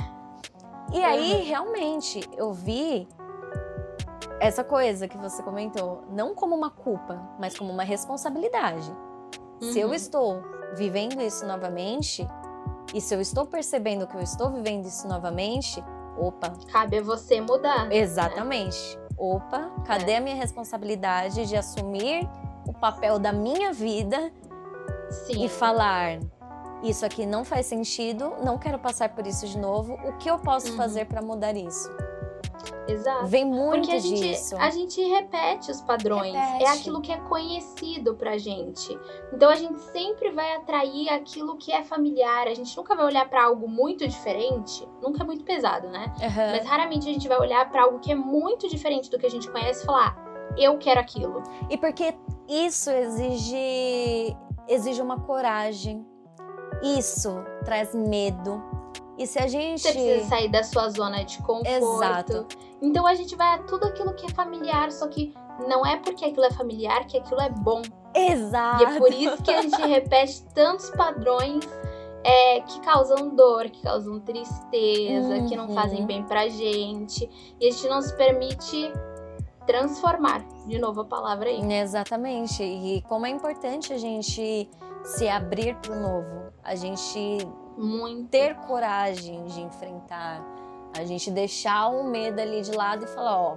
[0.92, 1.44] E aí, Uhum.
[1.44, 3.08] realmente, eu vi
[4.40, 8.92] essa coisa que você comentou, não como uma culpa, mas como uma responsabilidade.
[9.60, 9.94] Se eu Uhum.
[9.94, 10.42] estou
[10.74, 12.26] vivendo isso novamente,
[12.94, 15.82] e se eu estou percebendo que eu estou vivendo isso novamente,
[16.18, 17.92] opa, Cabe a você mudar.
[17.92, 18.98] exatamente.
[19.18, 22.26] Opa, cadê a minha responsabilidade de assumir
[22.70, 24.32] o papel da minha vida
[25.10, 25.44] Sim.
[25.44, 26.18] e falar:
[26.82, 29.94] isso aqui não faz sentido, não quero passar por isso de novo.
[30.04, 30.76] O que eu posso Uhum.
[30.76, 31.90] fazer para mudar isso?
[32.86, 33.26] Exato.
[33.26, 34.56] Vem muito Porque a gente, disso.
[34.56, 36.34] a gente repete os padrões.
[36.34, 36.64] Repete.
[36.64, 38.98] É aquilo que é conhecido pra gente.
[39.32, 42.48] Então a gente sempre vai atrair aquilo que é familiar.
[42.48, 44.86] A gente nunca vai olhar pra algo muito diferente.
[45.00, 46.12] Nunca é muito pesado, né?
[46.22, 46.50] Aham.
[46.52, 49.30] Mas raramente a gente vai olhar pra algo que é muito diferente do que a
[49.30, 51.42] gente conhece e falar: "Ah, eu quero aquilo.
[51.68, 52.14] E porque
[52.48, 54.36] isso exige
[54.68, 56.06] exige uma coragem.
[56.82, 58.62] Isso traz medo.
[59.18, 61.68] E se a gente Você precisa sair da sua zona de conforto.
[61.68, 62.46] Exato.
[62.80, 65.34] Então a gente vai a tudo aquilo que é familiar, só que
[65.68, 67.82] não é porque aquilo é familiar que aquilo é bom.
[68.14, 68.82] Exato.
[68.82, 71.62] E é por isso que a gente repete tantos padrões
[72.24, 75.74] é, que causam dor, que causam tristeza, que não Uhum.
[75.74, 77.28] fazem bem pra gente.
[77.60, 78.90] E a gente não se permite
[79.70, 80.42] transformar.
[80.66, 81.60] De novo a palavra aí.
[81.72, 82.62] Exatamente.
[82.62, 84.68] E como é importante a gente
[85.04, 87.38] se abrir para o novo, a gente
[87.76, 88.28] Muito.
[88.28, 90.42] ter coragem de enfrentar,
[90.96, 93.56] a gente deixar o medo ali de lado e falar, ó,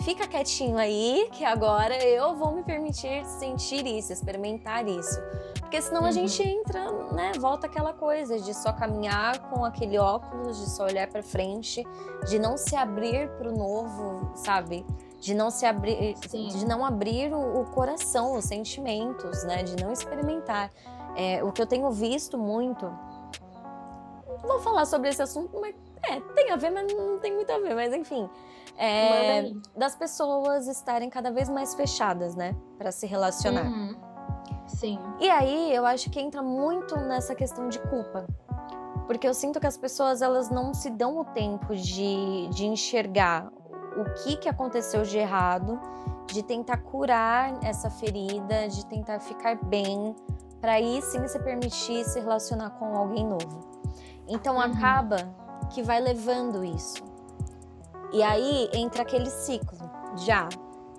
[0.00, 5.20] fica quietinho aí, que agora eu vou me permitir sentir isso, experimentar isso.
[5.60, 6.12] Porque senão a Uhum.
[6.12, 11.08] gente entra, né, volta aquela coisa de só caminhar com aquele óculos, de só olhar
[11.08, 11.86] para frente,
[12.28, 14.84] de não se abrir para o novo, sabe?
[15.22, 16.48] De não se abrir, Sim.
[16.48, 19.62] de não abrir o, o coração, os sentimentos, né?
[19.62, 20.70] De não experimentar.
[21.16, 22.90] É, o que eu tenho visto muito
[24.42, 25.74] vou falar sobre esse assunto, mas
[26.08, 28.28] é, tem a ver, mas não tem muito a ver, mas enfim.
[28.76, 32.56] É, das pessoas estarem cada vez mais fechadas, né?
[32.78, 33.66] Pra se relacionar.
[33.66, 33.94] Uhum.
[34.66, 34.98] Sim.
[35.20, 38.26] E aí eu acho que entra muito nessa questão de culpa.
[39.06, 43.52] Porque eu sinto que as pessoas elas não se dão o tempo de, de enxergar
[43.96, 45.78] o que, que aconteceu de errado,
[46.26, 50.14] de tentar curar essa ferida, de tentar ficar bem,
[50.60, 53.60] para aí sim se permitir se relacionar com alguém novo.
[54.28, 54.62] Então Uhum.
[54.62, 55.16] acaba
[55.70, 57.02] que vai levando isso.
[58.12, 59.78] E aí entra aquele ciclo.
[60.16, 60.48] Já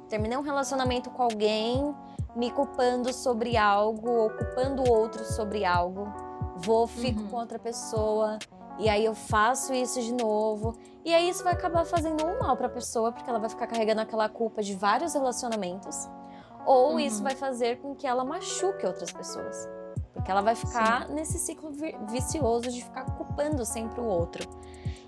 [0.10, 1.96] terminei um relacionamento com alguém,
[2.36, 6.12] me culpando sobre algo, ou culpando o outro sobre algo.
[6.58, 7.28] Vou, fico Uhum.
[7.30, 8.38] com outra pessoa,
[8.80, 10.76] e aí eu faço isso de novo.
[11.06, 14.02] E aí isso vai acabar fazendo um mal pra pessoa, porque ela vai ficar carregando
[14.02, 16.08] aquela culpa de vários relacionamentos.
[16.66, 17.00] Ou Uhum.
[17.00, 19.68] isso vai fazer com que ela machuque outras pessoas.
[20.14, 24.48] Porque ela vai ficar nesse ciclo vi- vicioso de ficar culpando sempre o outro.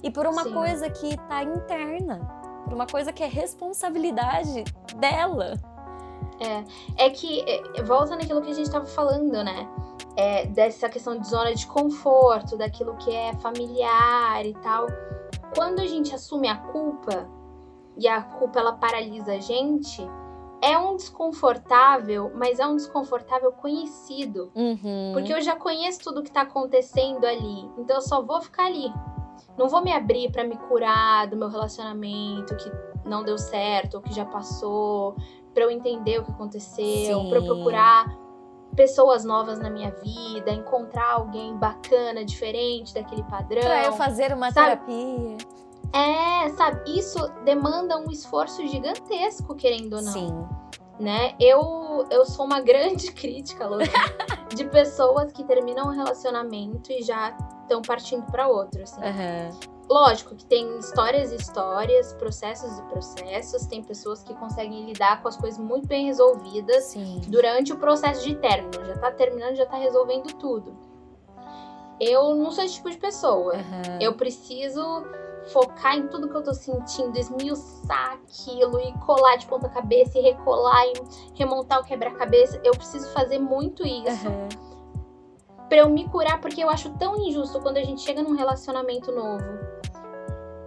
[0.04, 0.54] E por uma Sim.
[0.54, 2.20] coisa que tá interna,
[2.66, 4.64] por uma coisa que é responsabilidade
[4.98, 5.54] dela.
[6.98, 9.68] É que é, volta naquilo que a gente tava falando, né?
[10.18, 14.88] É, dessa questão de zona de conforto, daquilo que é familiar e tal.
[15.56, 17.28] Quando a gente assume a culpa
[17.98, 20.06] e a culpa ela paralisa a gente,
[20.62, 24.52] é um desconfortável, mas é um desconfortável conhecido.
[24.56, 25.12] Uhum.
[25.14, 27.70] Porque eu já conheço tudo que tá acontecendo ali.
[27.78, 28.92] Então eu só vou ficar ali.
[29.58, 32.72] Não vou me abrir pra me curar do meu relacionamento que
[33.06, 35.16] não deu certo, ou que já passou,
[35.56, 38.06] pra eu entender o que aconteceu, pra eu procurar
[38.76, 43.62] pessoas novas na minha vida, encontrar alguém bacana, diferente daquele padrão.
[43.62, 44.86] Pra eu fazer uma sabe?
[44.86, 45.38] terapia.
[45.94, 50.46] É, sabe, isso demanda um esforço gigantesco, querendo ou não Sim.
[51.00, 51.34] né?
[51.40, 53.78] Eu, eu sou uma grande crítica, Lu,
[54.54, 57.30] de pessoas que terminam um relacionamento e já
[57.62, 59.02] estão partindo para outro, assim.
[59.02, 59.75] Aham.
[59.90, 65.28] Lógico que tem histórias e histórias, processos e processos, tem pessoas que conseguem lidar com
[65.28, 67.22] as coisas muito bem resolvidas Sim.
[67.28, 70.76] durante o processo de término, já tá terminando, já tá resolvendo tudo.
[72.00, 73.54] Eu não sou esse tipo de pessoa.
[73.54, 74.00] Aham.
[74.02, 75.06] Eu preciso
[75.52, 80.22] focar em tudo que eu tô sentindo, esmiuçar aquilo e colar de ponta cabeça e
[80.22, 80.94] recolar e
[81.36, 82.60] remontar o quebra-cabeça.
[82.64, 84.50] Eu preciso fazer muito isso Aham.
[85.70, 89.12] pra eu me curar, porque eu acho tão injusto quando a gente chega num relacionamento
[89.12, 89.44] novo,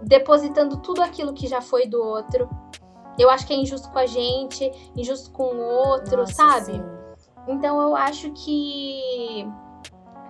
[0.03, 2.49] depositando tudo aquilo que já foi do outro.
[3.17, 6.73] Eu acho que é injusto com a gente, injusto com o outro, Nossa, sabe?
[6.73, 6.83] sim.
[7.47, 9.45] Então eu acho que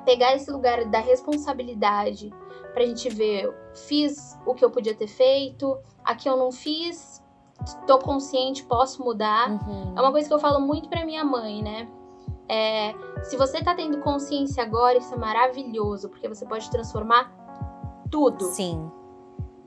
[0.06, 2.34] pegar esse lugar da responsabilidade
[2.74, 3.54] pra gente ver,
[3.88, 7.24] fiz o que eu podia ter feito, aqui eu não fiz,
[7.86, 9.50] tô consciente, posso mudar.
[9.50, 9.94] Uhum.
[9.96, 11.90] É uma coisa que eu falo muito pra minha mãe, né?
[12.48, 17.32] É, se você tá tendo consciência agora, isso é maravilhoso, porque você pode transformar
[18.10, 18.46] tudo.
[18.46, 18.90] Sim.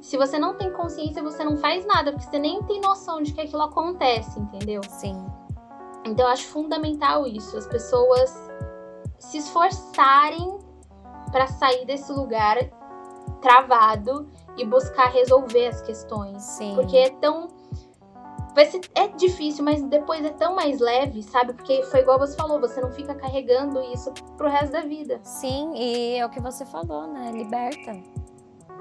[0.03, 3.33] Se você não tem consciência, você não faz nada, porque você nem tem noção de
[3.33, 4.83] que aquilo acontece, entendeu?
[4.89, 5.25] Sim.
[6.05, 8.51] Então eu acho fundamental isso, as pessoas
[9.17, 10.59] se esforçarem
[11.31, 12.59] pra sair desse lugar
[13.41, 16.43] travado e buscar resolver as questões.
[16.43, 16.75] Sim.
[16.75, 17.47] Porque é tão
[18.57, 21.53] vai ser é difícil, mas depois é tão mais leve, sabe?
[21.55, 25.21] Porque foi igual você falou, você não fica carregando isso pro resto da vida.
[25.23, 27.31] Sim, e é o que você falou, né?
[27.31, 27.93] Liberta.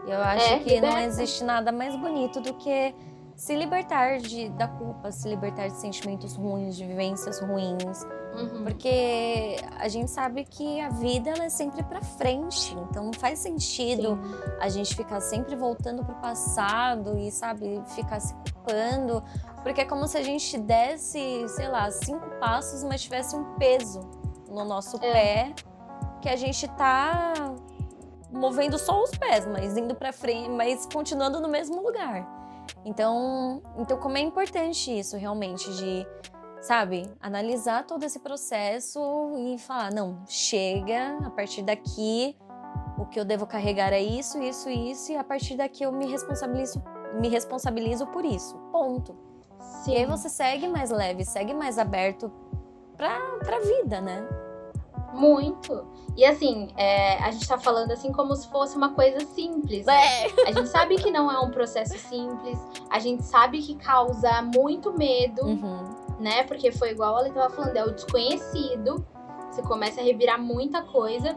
[0.08, 0.88] Eu acho é, que liberta.
[0.88, 2.93] não existe nada mais bonito do que
[3.36, 8.06] se libertar de, da culpa, se libertar de sentimentos ruins, de vivências ruins.
[8.36, 8.64] Uhum.
[8.64, 13.39] Porque a gente sabe que a vida ela é sempre para frente, então não faz
[13.39, 14.36] sentido Sim.
[14.60, 19.24] a gente ficar sempre voltando pro passado e, sabe, ficar se culpando,
[19.64, 24.02] porque é como se a gente desse, sei lá, cinco passos, mas tivesse um peso
[24.49, 25.12] no nosso é.
[25.12, 25.54] pé
[26.22, 27.34] que a gente tá
[28.32, 32.28] movendo só os pés, mas indo para frente, mas continuando no mesmo lugar.
[32.86, 36.08] Então, então como é importante isso realmente de,
[36.62, 39.00] sabe, analisar todo esse processo
[39.38, 42.36] e falar, não, chega, a partir daqui
[42.98, 46.06] o que eu devo carregar é isso, isso, isso e a partir daqui eu me
[46.06, 46.82] responsabilizo,
[47.20, 48.56] me responsabilizo por isso.
[48.72, 49.16] Ponto.
[49.84, 49.94] Sim.
[49.94, 52.32] E aí você segue mais leve, segue mais aberto
[52.96, 54.28] pra, pra vida, né?
[55.14, 55.86] Muito.
[56.16, 59.86] E assim, é, a gente tá falando assim como se fosse uma coisa simples.
[59.86, 60.26] Né?
[60.26, 60.49] É.
[60.49, 62.59] A gente sabe que não é um processo simples,
[62.89, 65.84] a gente sabe que causa muito medo, uhum.
[66.20, 66.43] né?
[66.43, 69.05] Porque foi igual ela tava falando, é o desconhecido.
[69.49, 71.36] Você começa a revirar muita coisa.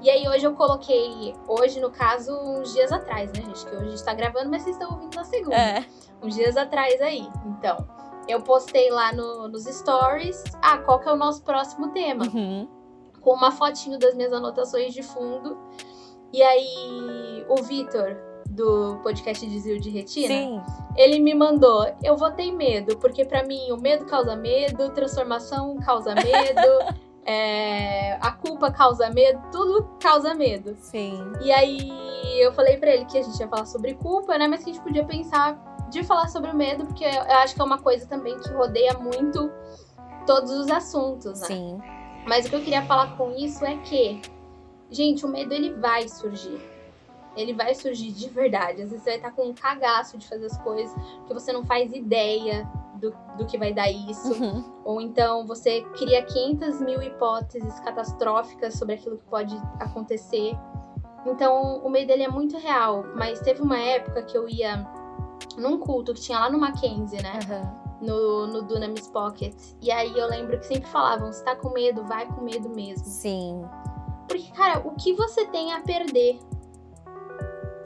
[0.00, 3.66] E aí hoje eu coloquei, hoje no caso, uns dias atrás, né, gente?
[3.66, 5.56] Que hoje a gente tá gravando, mas vocês estão ouvindo na segunda.
[5.56, 5.84] É.
[6.22, 7.28] Uns dias atrás aí.
[7.44, 7.76] Então,
[8.28, 12.24] eu postei lá no, nos stories, ah, qual que é o nosso próximo tema?
[12.26, 12.75] Uhum
[13.26, 15.58] com uma fotinho das minhas anotações de fundo.
[16.32, 18.16] E aí, o Vitor,
[18.48, 20.62] do podcast Desvio de Retina, Sim.
[20.96, 25.76] ele me mandou: Eu vou ter medo, porque para mim o medo causa medo, transformação
[25.78, 26.96] causa medo.
[27.26, 30.76] é, a culpa causa medo, tudo causa medo.
[30.78, 31.20] Sim.
[31.42, 31.90] E aí
[32.40, 34.46] eu falei para ele que a gente ia falar sobre culpa, né?
[34.46, 35.58] Mas que a gente podia pensar
[35.90, 38.94] de falar sobre o medo, porque eu acho que é uma coisa também que rodeia
[38.94, 39.50] muito
[40.24, 41.46] todos os assuntos, né?
[41.48, 41.95] Sim.
[42.26, 44.20] Mas o que eu queria falar com isso é que,
[44.90, 46.60] gente, o medo ele vai surgir.
[47.36, 48.82] Ele vai surgir de verdade.
[48.82, 50.92] Às vezes você vai estar com um cagaço de fazer as coisas,
[51.26, 54.32] que você não faz ideia do, do que vai dar isso.
[54.32, 54.64] Uhum.
[54.84, 60.58] Ou então você cria 500 mil hipóteses catastróficas sobre aquilo que pode acontecer.
[61.24, 63.04] Então o medo ele é muito real.
[63.14, 64.84] Mas teve uma época que eu ia
[65.56, 67.38] num culto que tinha lá no Mackenzie, né?
[67.48, 69.54] Uhum no, no Dunamis Pocket.
[69.80, 73.04] E aí eu lembro que sempre falavam: se tá com medo, vai com medo mesmo.
[73.04, 73.62] Sim.
[74.28, 76.38] Porque, cara, o que você tem a perder?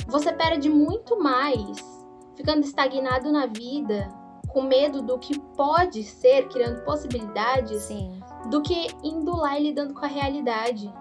[0.09, 2.01] Você perde muito mais
[2.35, 4.09] ficando estagnado na vida,
[4.49, 8.19] com medo do que pode ser, criando possibilidades, Sim.
[8.51, 10.93] do que indo lá e lidando com a realidade.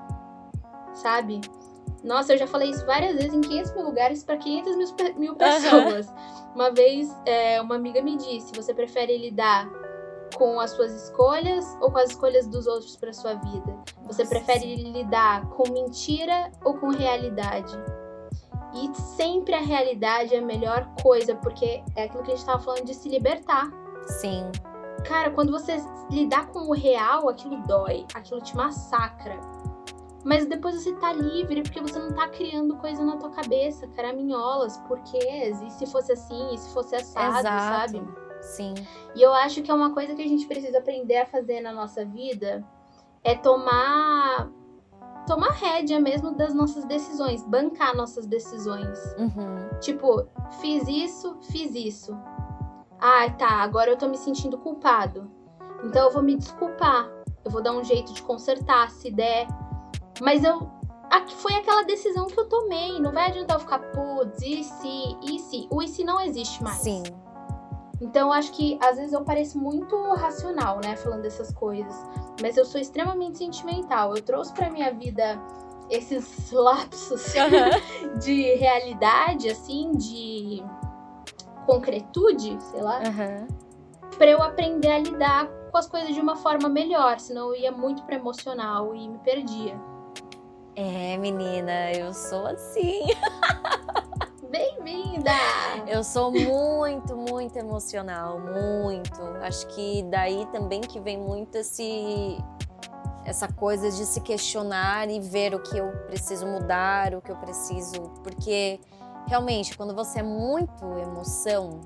[0.93, 1.39] Sabe?
[2.03, 5.35] Nossa, eu já falei isso várias vezes em 500 mil lugares para 500 mil, mil
[5.35, 6.07] pessoas.
[6.07, 6.39] Uhum.
[6.55, 9.69] Uma vez, é, uma amiga me disse: você prefere lidar
[10.35, 13.77] com as suas escolhas ou com as escolhas dos outros para sua vida?
[14.07, 14.35] Você Nossa.
[14.35, 17.77] prefere lidar com mentira ou com realidade?
[18.73, 22.61] E sempre a realidade é a melhor coisa, porque é aquilo que a gente estava
[22.61, 23.69] falando de se libertar.
[24.05, 24.51] Sim.
[25.05, 25.77] Cara, quando você
[26.09, 29.39] lidar com o real, aquilo dói, aquilo te massacra.
[30.23, 34.77] Mas depois você tá livre porque você não tá criando coisa na tua cabeça, caraminholas,
[34.79, 37.91] porquês, e se fosse assim, e se fosse assado, Exato.
[37.91, 38.07] sabe?
[38.41, 38.73] Sim.
[39.15, 41.71] E eu acho que é uma coisa que a gente precisa aprender a fazer na
[41.71, 42.65] nossa vida
[43.23, 44.49] é tomar
[45.27, 48.97] tomar rédea mesmo das nossas decisões, bancar nossas decisões.
[49.15, 49.69] Uhum.
[49.79, 50.25] Tipo,
[50.59, 52.17] fiz isso, fiz isso.
[52.99, 55.29] Ah, tá, agora eu tô me sentindo culpado.
[55.83, 57.09] Então eu vou me desculpar.
[57.45, 59.47] Eu vou dar um jeito de consertar se der.
[60.21, 60.69] Mas eu.
[61.37, 62.99] Foi aquela decisão que eu tomei.
[62.99, 65.67] Não vai adiantar eu ficar, putz, e se, e se?
[65.71, 66.77] O e se não existe mais.
[66.77, 67.03] Sim.
[68.01, 71.93] Então, acho que às vezes eu pareço muito racional, né, falando dessas coisas.
[72.41, 74.15] Mas eu sou extremamente sentimental.
[74.15, 75.39] Eu trouxe pra minha vida
[75.89, 78.17] esses lapsos uhum.
[78.19, 80.63] de realidade, assim, de
[81.65, 83.47] concretude, sei lá, uhum.
[84.17, 87.71] para eu aprender a lidar com as coisas de uma forma melhor, senão eu ia
[87.71, 89.79] muito para emocional e me perdia.
[90.81, 93.05] É, menina, eu sou assim.
[94.49, 95.29] Bem-vinda!
[95.85, 99.21] Eu sou muito, muito emocional, muito.
[99.41, 102.37] Acho que daí também que vem muito esse
[103.25, 107.35] essa coisa de se questionar e ver o que eu preciso mudar, o que eu
[107.35, 108.79] preciso, porque
[109.27, 111.81] realmente quando você é muito emoção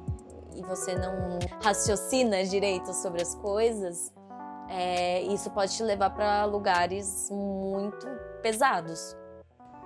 [0.55, 4.13] e você não raciocina direito sobre as coisas,
[4.69, 8.07] é, isso pode te levar para lugares muito
[8.43, 9.15] pesados.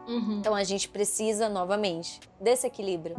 [0.08, 0.40] Uhum.
[0.40, 3.16] Então a gente precisa novamente desse equilíbrio.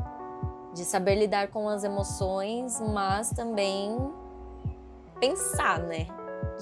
[0.74, 3.96] de saber lidar com as emoções, mas também
[5.18, 6.06] pensar, né,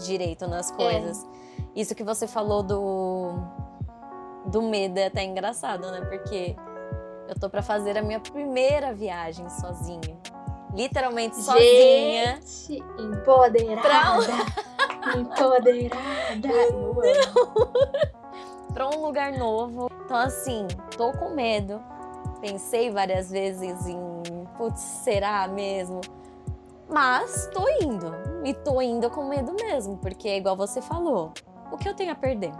[0.04, 1.22] direito nas coisas.
[1.24, 1.80] É.
[1.80, 3.34] Isso que você falou do
[4.46, 6.00] do medo é até engraçado, né?
[6.02, 6.56] Porque
[7.28, 10.16] eu tô para fazer a minha primeira viagem sozinha.
[10.72, 12.40] Literalmente sozinha.
[12.40, 13.82] Gente, empoderada.
[13.82, 15.18] Pra...
[15.18, 16.48] empoderada.
[18.76, 19.90] Para um lugar novo.
[20.04, 20.68] Então assim,
[20.98, 21.82] tô com medo.
[22.42, 23.98] Pensei várias vezes em,
[24.58, 26.02] putz, será mesmo?
[26.86, 28.12] Mas tô indo.
[28.44, 31.32] E tô indo com medo mesmo, porque igual você falou.
[31.72, 32.52] O que eu tenho a perder?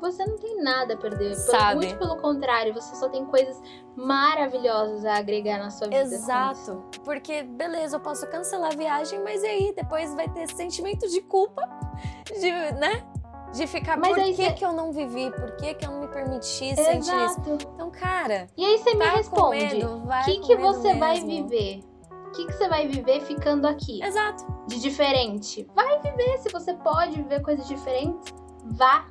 [0.00, 1.34] Você não tem nada a perder.
[1.34, 1.76] Sabe?
[1.76, 3.60] Muito pelo contrário, você só tem coisas
[3.94, 6.00] maravilhosas a agregar na sua vida.
[6.00, 6.82] Exato.
[7.04, 11.62] Porque, beleza, eu posso cancelar a viagem, mas aí depois vai ter sentimento de culpa,
[12.40, 13.06] de, né?
[13.54, 14.52] De ficar, Mas por que, cê...
[14.52, 15.30] que eu não vivi?
[15.30, 17.04] Por que, que eu não me permiti Exato.
[17.04, 17.68] sentir isso?
[17.72, 18.48] Então, cara.
[18.56, 21.00] E aí você tá me responde: o que, que você mesmo.
[21.00, 21.80] vai viver?
[22.10, 24.02] O que, que você vai viver ficando aqui?
[24.02, 24.44] Exato.
[24.66, 25.64] De diferente.
[25.72, 26.38] Vai viver.
[26.38, 28.34] Se você pode viver coisas diferentes,
[28.64, 29.06] vá.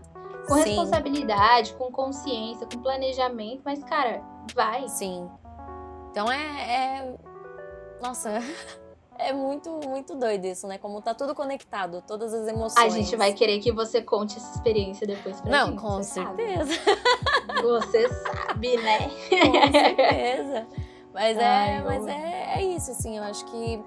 [0.45, 0.63] Com Sim.
[0.63, 3.61] responsabilidade, com consciência, com planejamento.
[3.63, 4.21] Mas, cara,
[4.53, 4.89] vai.
[4.89, 5.29] Sim.
[6.11, 7.05] Então é...
[7.05, 7.15] é...
[8.01, 8.39] Nossa.
[9.17, 10.77] É muito, muito doido isso, né?
[10.77, 12.85] Como tá tudo conectado, todas as emoções.
[12.85, 15.75] A gente vai querer que você conte essa experiência depois pra Não, gente.
[15.75, 16.73] Não, com certeza.
[16.73, 17.61] Sabe.
[17.61, 18.99] Você sabe, né?
[19.29, 20.67] Com certeza.
[21.13, 23.83] Mas, é, Ai, é, mas é, é isso, assim, eu acho que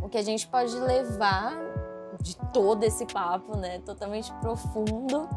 [0.00, 1.56] o que a gente pode levar
[2.20, 3.80] de todo esse papo, né?
[3.80, 5.28] Totalmente profundo.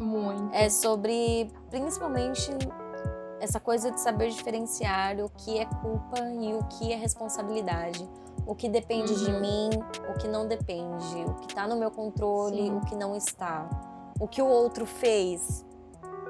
[0.00, 0.54] Muito.
[0.54, 2.50] É sobre, principalmente,
[3.40, 8.08] essa coisa de saber diferenciar o que é culpa e o que é responsabilidade
[8.46, 9.18] o que depende uhum.
[9.18, 9.70] de mim,
[10.08, 12.76] o que não depende, o que está no meu controle, Sim.
[12.76, 13.68] o que não está,
[14.20, 15.64] o que o outro fez.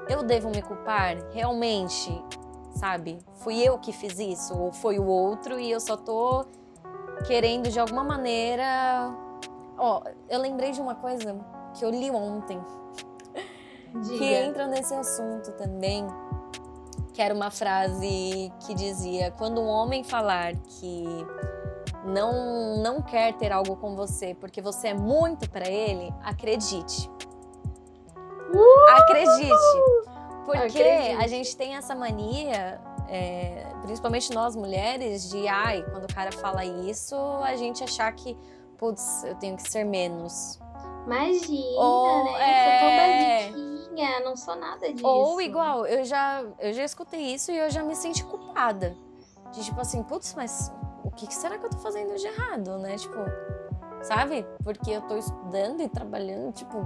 [0.09, 1.17] Eu devo me culpar?
[1.31, 2.23] Realmente,
[2.71, 3.19] sabe?
[3.35, 6.45] Fui eu que fiz isso ou foi o outro e eu só tô
[7.25, 9.13] querendo de alguma maneira.
[9.77, 11.37] Ó, oh, eu lembrei de uma coisa
[11.73, 12.59] que eu li ontem
[13.93, 14.17] Diga.
[14.17, 16.07] que entra nesse assunto também.
[17.13, 21.05] Que era uma frase que dizia: quando um homem falar que
[22.07, 27.09] não não quer ter algo com você porque você é muito para ele, acredite.
[28.53, 28.89] Uh!
[28.89, 30.07] Acredite.
[30.45, 31.23] Porque acredite.
[31.23, 32.79] a gente tem essa mania,
[33.09, 38.37] é, principalmente nós mulheres, de ai, quando o cara fala isso, a gente achar que,
[38.77, 40.57] putz, eu tenho que ser menos.
[41.05, 42.31] Imagina, Ou, né?
[42.39, 43.47] É...
[43.47, 45.05] Eu sou tão basiquinha, não sou nada disso.
[45.05, 48.95] Ou igual, eu já, eu já escutei isso e eu já me senti culpada.
[49.53, 50.71] De tipo assim, putz, mas
[51.11, 52.95] que, que será que eu tô fazendo de errado, né?
[52.95, 53.17] Tipo,
[54.01, 54.45] sabe?
[54.63, 56.77] Porque eu tô estudando e trabalhando, tipo,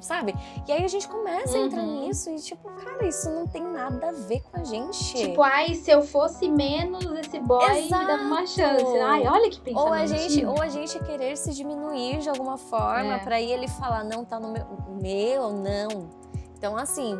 [0.00, 0.34] sabe?
[0.66, 1.62] E aí a gente começa uhum.
[1.62, 2.06] a entrar uhum.
[2.06, 5.14] nisso e, tipo, cara, isso não tem nada a ver com a gente.
[5.14, 8.02] Tipo, ai, se eu fosse menos esse boy, Exato.
[8.02, 8.98] me dava uma chance.
[8.98, 9.88] Ai, olha que pensamento.
[9.88, 13.18] Ou a gente, ou a gente querer se diminuir de alguma forma é.
[13.18, 14.66] para ele falar, não, tá no meu,
[15.00, 16.08] meu, não.
[16.56, 17.18] Então, assim,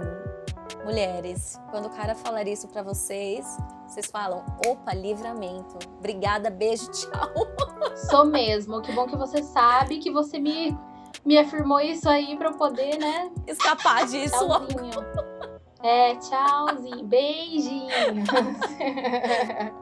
[0.84, 3.46] mulheres, quando o cara falar isso para vocês,
[3.86, 5.78] vocês falam, opa, livramento.
[5.98, 7.30] Obrigada, beijo, tchau.
[8.08, 8.80] Sou mesmo.
[8.80, 10.76] Que bom que você sabe que você me,
[11.24, 13.30] me afirmou isso aí pra eu poder, né?
[13.46, 14.36] Escapar disso.
[14.36, 15.04] Tchauzinho.
[15.82, 17.04] É, tchauzinho.
[17.04, 17.88] Beijinho.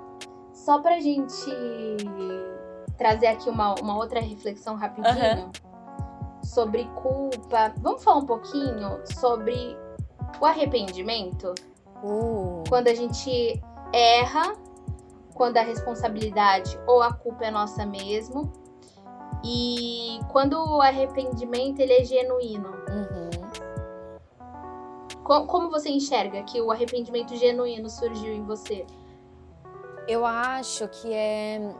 [0.53, 1.51] Só pra gente
[2.97, 5.51] trazer aqui uma, uma outra reflexão rapidinho uhum.
[6.43, 7.73] sobre culpa.
[7.79, 9.77] Vamos falar um pouquinho sobre
[10.41, 11.55] o arrependimento?
[12.03, 12.63] Uh.
[12.69, 13.61] Quando a gente
[13.93, 14.57] erra
[15.39, 18.53] quando a responsabilidade ou a culpa é nossa mesmo.
[19.45, 22.69] E quando o arrependimento ele é genuíno.
[22.69, 23.31] Uhum.
[25.47, 28.85] Como você enxerga que o arrependimento genuíno surgiu em você?
[30.09, 31.73] Eu acho que é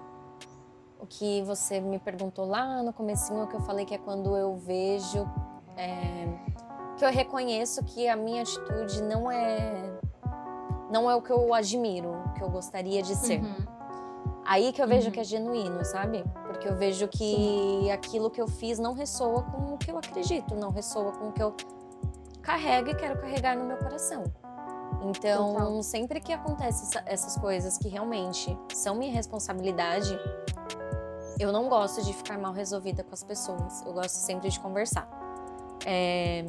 [1.01, 4.55] o que você me perguntou lá no comecinho, que eu falei que é quando eu
[4.57, 5.27] vejo
[5.77, 6.29] é,
[6.99, 9.99] que eu reconheço que a minha atitude não é
[10.91, 13.41] não é o que eu admiro, o que eu gostaria de ser.
[13.41, 13.67] Uhum.
[14.45, 15.13] Aí que eu vejo uhum.
[15.13, 16.25] que é genuíno, sabe?
[16.47, 17.91] Porque eu vejo que Sim.
[17.93, 21.33] aquilo que eu fiz não ressoa com o que eu acredito, não ressoa com o
[21.33, 21.55] que eu
[22.41, 24.25] carrego e quero carregar no meu coração.
[25.03, 25.83] Então, Total.
[25.83, 30.19] sempre que acontecem essas coisas que realmente são minha responsabilidade,
[31.39, 33.83] eu não gosto de ficar mal resolvida com as pessoas.
[33.83, 35.18] Eu gosto sempre de conversar.
[35.87, 36.45] É,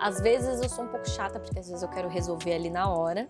[0.00, 2.88] às vezes eu sou um pouco chata, porque às vezes eu quero resolver ali na
[2.88, 3.26] hora.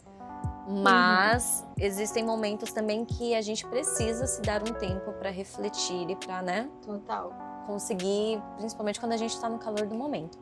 [0.68, 1.74] Mas uhum.
[1.78, 6.40] existem momentos também que a gente precisa se dar um tempo para refletir e para,
[6.40, 6.70] né?
[6.86, 7.32] Total.
[7.66, 10.38] Conseguir, principalmente quando a gente está no calor do momento.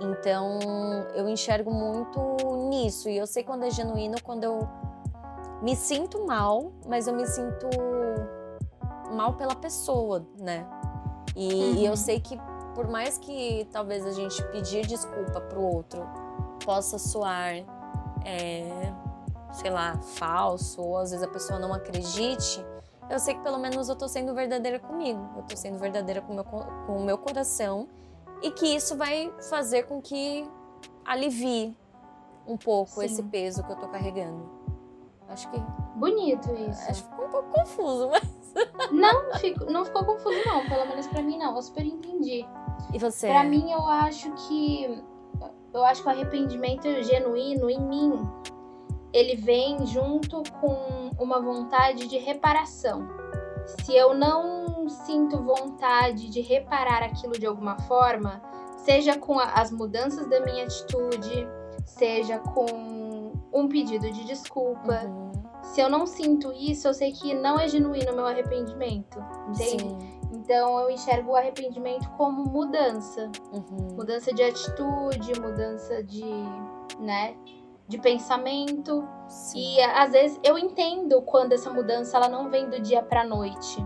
[0.00, 0.58] Então,
[1.14, 2.20] eu enxergo muito
[2.70, 4.68] nisso e eu sei quando é genuíno quando eu
[5.60, 7.68] me sinto mal, mas eu me sinto
[9.12, 10.66] mal pela pessoa, né?
[11.34, 11.74] E, uhum.
[11.74, 12.38] e eu sei que
[12.78, 16.00] por mais que talvez a gente pedir desculpa pro outro
[16.64, 17.54] possa soar,
[18.24, 18.94] é,
[19.52, 22.64] sei lá, falso, ou às vezes a pessoa não acredite,
[23.10, 26.32] eu sei que pelo menos eu tô sendo verdadeira comigo, eu tô sendo verdadeira com,
[26.32, 27.88] meu, com o meu coração
[28.42, 30.48] e que isso vai fazer com que
[31.04, 31.76] alivie
[32.46, 33.06] um pouco Sim.
[33.06, 34.48] esse peso que eu tô carregando.
[35.28, 35.60] Acho que.
[35.96, 36.80] Bonito isso.
[36.88, 38.38] Acho que ficou um pouco confuso, mas.
[38.90, 40.66] Não, fico, não ficou confuso, não.
[40.66, 41.54] Pelo menos pra mim, não.
[41.54, 42.46] Eu super entendi.
[42.92, 43.28] E você?
[43.28, 45.02] Pra mim, eu acho que.
[45.72, 48.28] Eu acho que o arrependimento genuíno em mim
[49.12, 53.08] ele vem junto com uma vontade de reparação.
[53.66, 58.40] Se eu não sinto vontade de reparar aquilo de alguma forma,
[58.76, 61.46] seja com as mudanças da minha atitude,
[61.84, 65.04] seja com um pedido de desculpa.
[65.04, 65.32] Uhum.
[65.62, 69.18] Se eu não sinto isso, eu sei que não é genuíno o meu arrependimento,
[69.48, 69.82] entende?
[69.82, 70.17] Sim.
[70.32, 73.30] Então eu enxergo o arrependimento como mudança.
[73.52, 73.96] Uhum.
[73.96, 76.24] Mudança de atitude, mudança de,
[76.98, 77.34] né,
[77.86, 79.06] de pensamento.
[79.28, 79.58] Sim.
[79.58, 83.84] E às vezes eu entendo quando essa mudança ela não vem do dia para noite.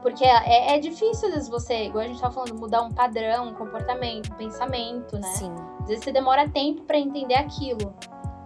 [0.00, 3.48] Porque é, é, difícil, às vezes, você, igual a gente tava falando, mudar um padrão,
[3.48, 5.26] um comportamento, um pensamento, né?
[5.28, 5.52] Sim.
[5.80, 7.92] Às vezes você demora tempo para entender aquilo.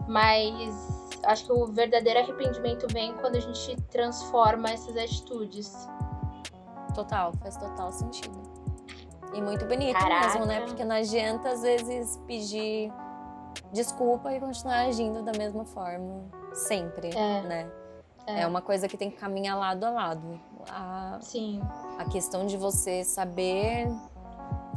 [0.08, 5.88] Mas acho que o verdadeiro arrependimento vem quando a gente transforma essas atitudes.
[6.94, 8.38] Total, faz total sentido.
[9.34, 10.26] E muito bonito Caraca.
[10.26, 10.60] mesmo, né?
[10.60, 12.92] Porque não adianta, às vezes, pedir
[13.72, 17.42] desculpa e continuar agindo da mesma forma sempre, é.
[17.42, 17.70] né?
[18.26, 18.42] É.
[18.42, 18.46] é.
[18.46, 20.40] uma coisa que tem que caminhar lado a lado.
[20.68, 21.60] A, Sim.
[21.98, 23.88] A questão de você saber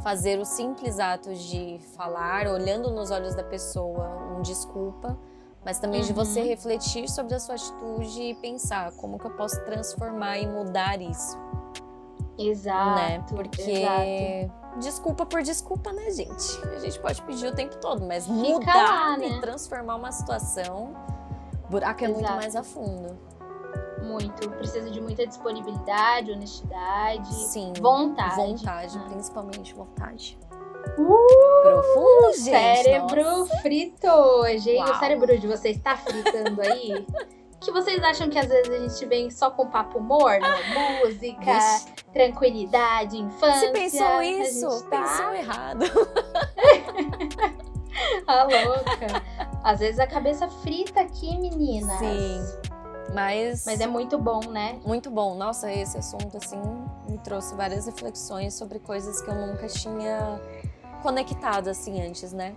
[0.02, 5.16] fazer o simples ato de falar, olhando nos olhos da pessoa, um desculpa,
[5.64, 6.06] mas também uhum.
[6.06, 6.46] de você uhum.
[6.46, 11.36] refletir sobre a sua atitude e pensar como que eu posso transformar e mudar isso.
[12.38, 13.00] Exato.
[13.00, 13.24] Né?
[13.28, 16.58] Porque exato desculpa por desculpa, né, gente?
[16.74, 19.28] A gente pode pedir o tempo todo, mas Fica mudar lá, né?
[19.28, 20.94] e transformar uma situação,
[21.70, 22.20] buraco é Exato.
[22.20, 23.18] muito mais a fundo.
[24.02, 24.48] Muito.
[24.50, 28.36] Precisa de muita disponibilidade, honestidade, Sim, vontade.
[28.36, 29.04] Vontade, né?
[29.08, 30.38] principalmente vontade.
[30.96, 32.82] Uh, Profundo, gente.
[32.84, 33.56] Cérebro nossa.
[33.58, 37.04] frito hoje, O cérebro de vocês está fritando aí?
[37.60, 40.46] que vocês acham que às vezes a gente vem só com papo morno?
[41.04, 41.86] Música, Vixe.
[42.12, 43.60] tranquilidade, infância.
[43.60, 44.84] Você pensou isso?
[44.88, 45.02] Tá...
[45.02, 45.84] Pensou errado.
[48.26, 49.22] a louca.
[49.62, 51.98] Às vezes a cabeça frita aqui, meninas.
[51.98, 52.40] Sim.
[53.14, 53.64] Mas...
[53.64, 54.78] Mas é muito bom, né?
[54.84, 55.34] Muito bom.
[55.34, 56.60] Nossa, esse assunto, assim,
[57.08, 60.40] me trouxe várias reflexões sobre coisas que eu nunca tinha
[61.02, 62.54] conectado, assim, antes, né?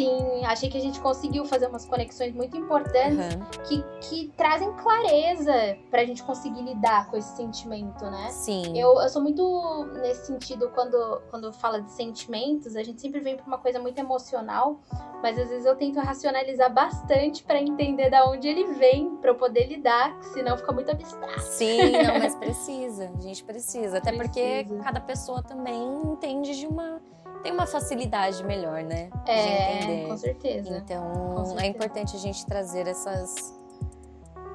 [0.00, 3.62] Sim, achei que a gente conseguiu fazer umas conexões muito importantes uhum.
[3.64, 8.30] que, que trazem clareza pra gente conseguir lidar com esse sentimento, né?
[8.30, 8.78] Sim.
[8.78, 13.36] Eu, eu sou muito nesse sentido, quando, quando fala de sentimentos, a gente sempre vem
[13.36, 14.80] pra uma coisa muito emocional,
[15.22, 19.34] mas às vezes eu tento racionalizar bastante para entender da onde ele vem, para eu
[19.34, 21.40] poder lidar, senão fica muito abstrato.
[21.40, 23.98] Sim, não, mas precisa, a gente precisa.
[23.98, 24.64] Até precisa.
[24.64, 27.00] porque cada pessoa também entende de uma
[27.42, 29.10] tem uma facilidade melhor, né?
[29.26, 30.76] É, com certeza.
[30.76, 31.66] Então, com certeza.
[31.66, 33.58] é importante a gente trazer essas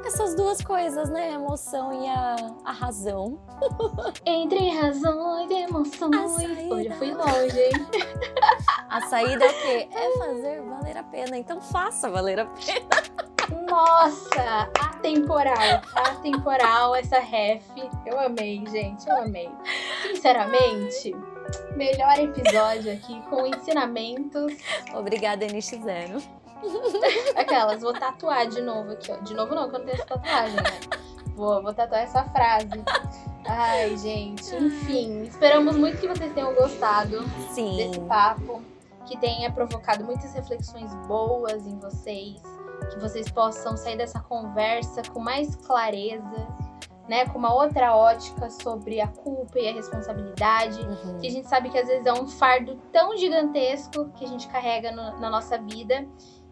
[0.06, 1.32] essas duas coisas, né?
[1.32, 3.40] A emoção e a, a razão.
[4.26, 6.72] Entre razões e emoções.
[6.72, 7.72] Hoje eu fui longe, hein?
[8.88, 9.90] A saída é o quê?
[9.92, 11.38] É fazer valer a pena.
[11.38, 13.66] Então faça valer a pena.
[13.68, 15.82] Nossa, atemporal.
[15.96, 17.66] Atemporal essa ref.
[18.06, 19.08] Eu amei, gente.
[19.10, 19.50] Eu amei.
[20.04, 21.16] Sinceramente.
[21.76, 24.54] Melhor episódio aqui com ensinamentos.
[24.94, 26.24] Obrigada, NX0.
[27.36, 29.18] Aquelas, vou tatuar de novo aqui, ó.
[29.18, 30.80] De novo não, que eu não tenho essa tatuagem, né?
[31.36, 32.84] Vou, vou tatuar essa frase.
[33.46, 35.24] Ai, gente, enfim.
[35.24, 37.76] Esperamos muito que vocês tenham gostado Sim.
[37.78, 38.62] desse papo.
[39.06, 42.42] Que tenha provocado muitas reflexões boas em vocês.
[42.92, 46.48] Que vocês possam sair dessa conversa com mais clareza
[47.08, 51.20] né, com uma outra ótica sobre a culpa e a responsabilidade, uhum.
[51.20, 54.48] que a gente sabe que às vezes é um fardo tão gigantesco que a gente
[54.48, 56.08] carrega no, na nossa vida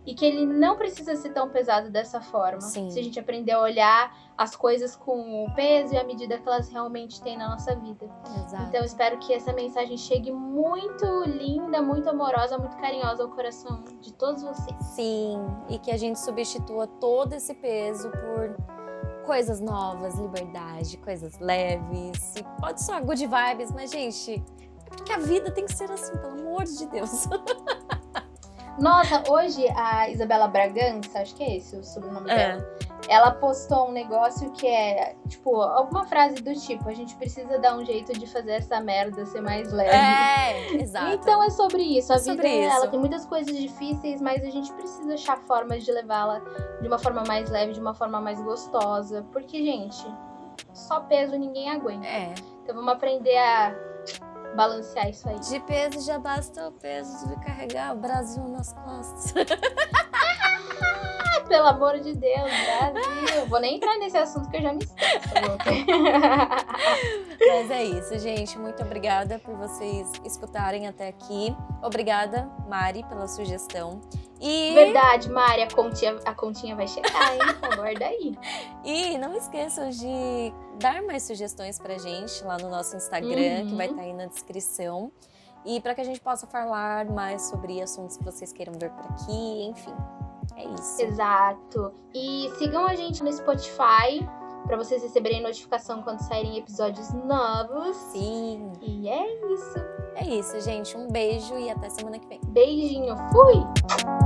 [0.05, 2.61] e que ele não precisa ser tão pesado dessa forma.
[2.61, 2.89] Sim.
[2.89, 6.47] Se a gente aprender a olhar as coisas com o peso e a medida que
[6.47, 8.09] elas realmente têm na nossa vida.
[8.45, 8.63] Exato.
[8.67, 14.11] Então espero que essa mensagem chegue muito linda, muito amorosa, muito carinhosa ao coração de
[14.13, 14.75] todos vocês.
[14.87, 15.37] Sim,
[15.69, 18.82] e que a gente substitua todo esse peso por
[19.25, 22.35] coisas novas, liberdade, coisas leves.
[22.35, 24.43] E pode soar good vibes, mas, gente,
[24.85, 27.27] é porque a vida tem que ser assim, pelo amor de Deus.
[28.79, 32.35] Nossa, hoje a Isabela Bragança, acho que é esse o sobrenome É.
[32.35, 37.59] dela, ela postou um negócio que é, tipo, alguma frase do tipo, a gente precisa
[37.59, 39.89] dar um jeito de fazer essa merda ser mais leve.
[39.95, 41.11] É, exato.
[41.13, 42.11] Então é sobre isso.
[42.13, 42.87] A É vida ela isso.
[42.91, 46.41] tem muitas coisas difíceis, mas a gente precisa achar formas de levá-la
[46.81, 49.25] de uma forma mais leve, de uma forma mais gostosa.
[49.31, 50.05] Porque, gente,
[50.73, 52.05] só peso ninguém aguenta.
[52.07, 52.33] É.
[52.63, 53.75] Então vamos aprender a
[54.55, 55.39] balancear isso aí.
[55.39, 59.33] De peso já basta o peso de carregar o Brasil nas costas.
[61.47, 63.45] Pelo amor de Deus, Brasil.
[63.47, 65.29] Vou nem entrar nesse assunto que eu já me esqueço.
[67.47, 68.57] Mas é isso, gente.
[68.57, 71.55] Muito obrigada por vocês escutarem até aqui.
[71.83, 74.01] Obrigada, Mari, pela sugestão.
[74.45, 77.39] E, Verdade, Mari, a continha, a continha vai chegar, hein?
[77.61, 78.37] Aguarda aí.
[78.83, 83.67] e não esqueçam de dar mais sugestões pra gente lá no nosso Instagram, Uhum.
[83.69, 85.11] que vai estar aí na descrição.
[85.65, 89.05] E para que a gente possa falar mais sobre assuntos que vocês queiram ver por
[89.11, 89.93] aqui, enfim.
[90.57, 91.01] É isso.
[91.01, 91.93] Exato.
[92.13, 94.27] E sigam a gente no Spotify
[94.67, 97.95] pra vocês receberem notificação quando saírem episódios novos.
[98.11, 98.73] Sim.
[98.81, 99.79] E é isso.
[100.15, 100.97] É isso, gente.
[100.97, 102.41] Um beijo e até semana que vem.
[102.45, 103.15] Beijinho.
[103.31, 104.22] Fui!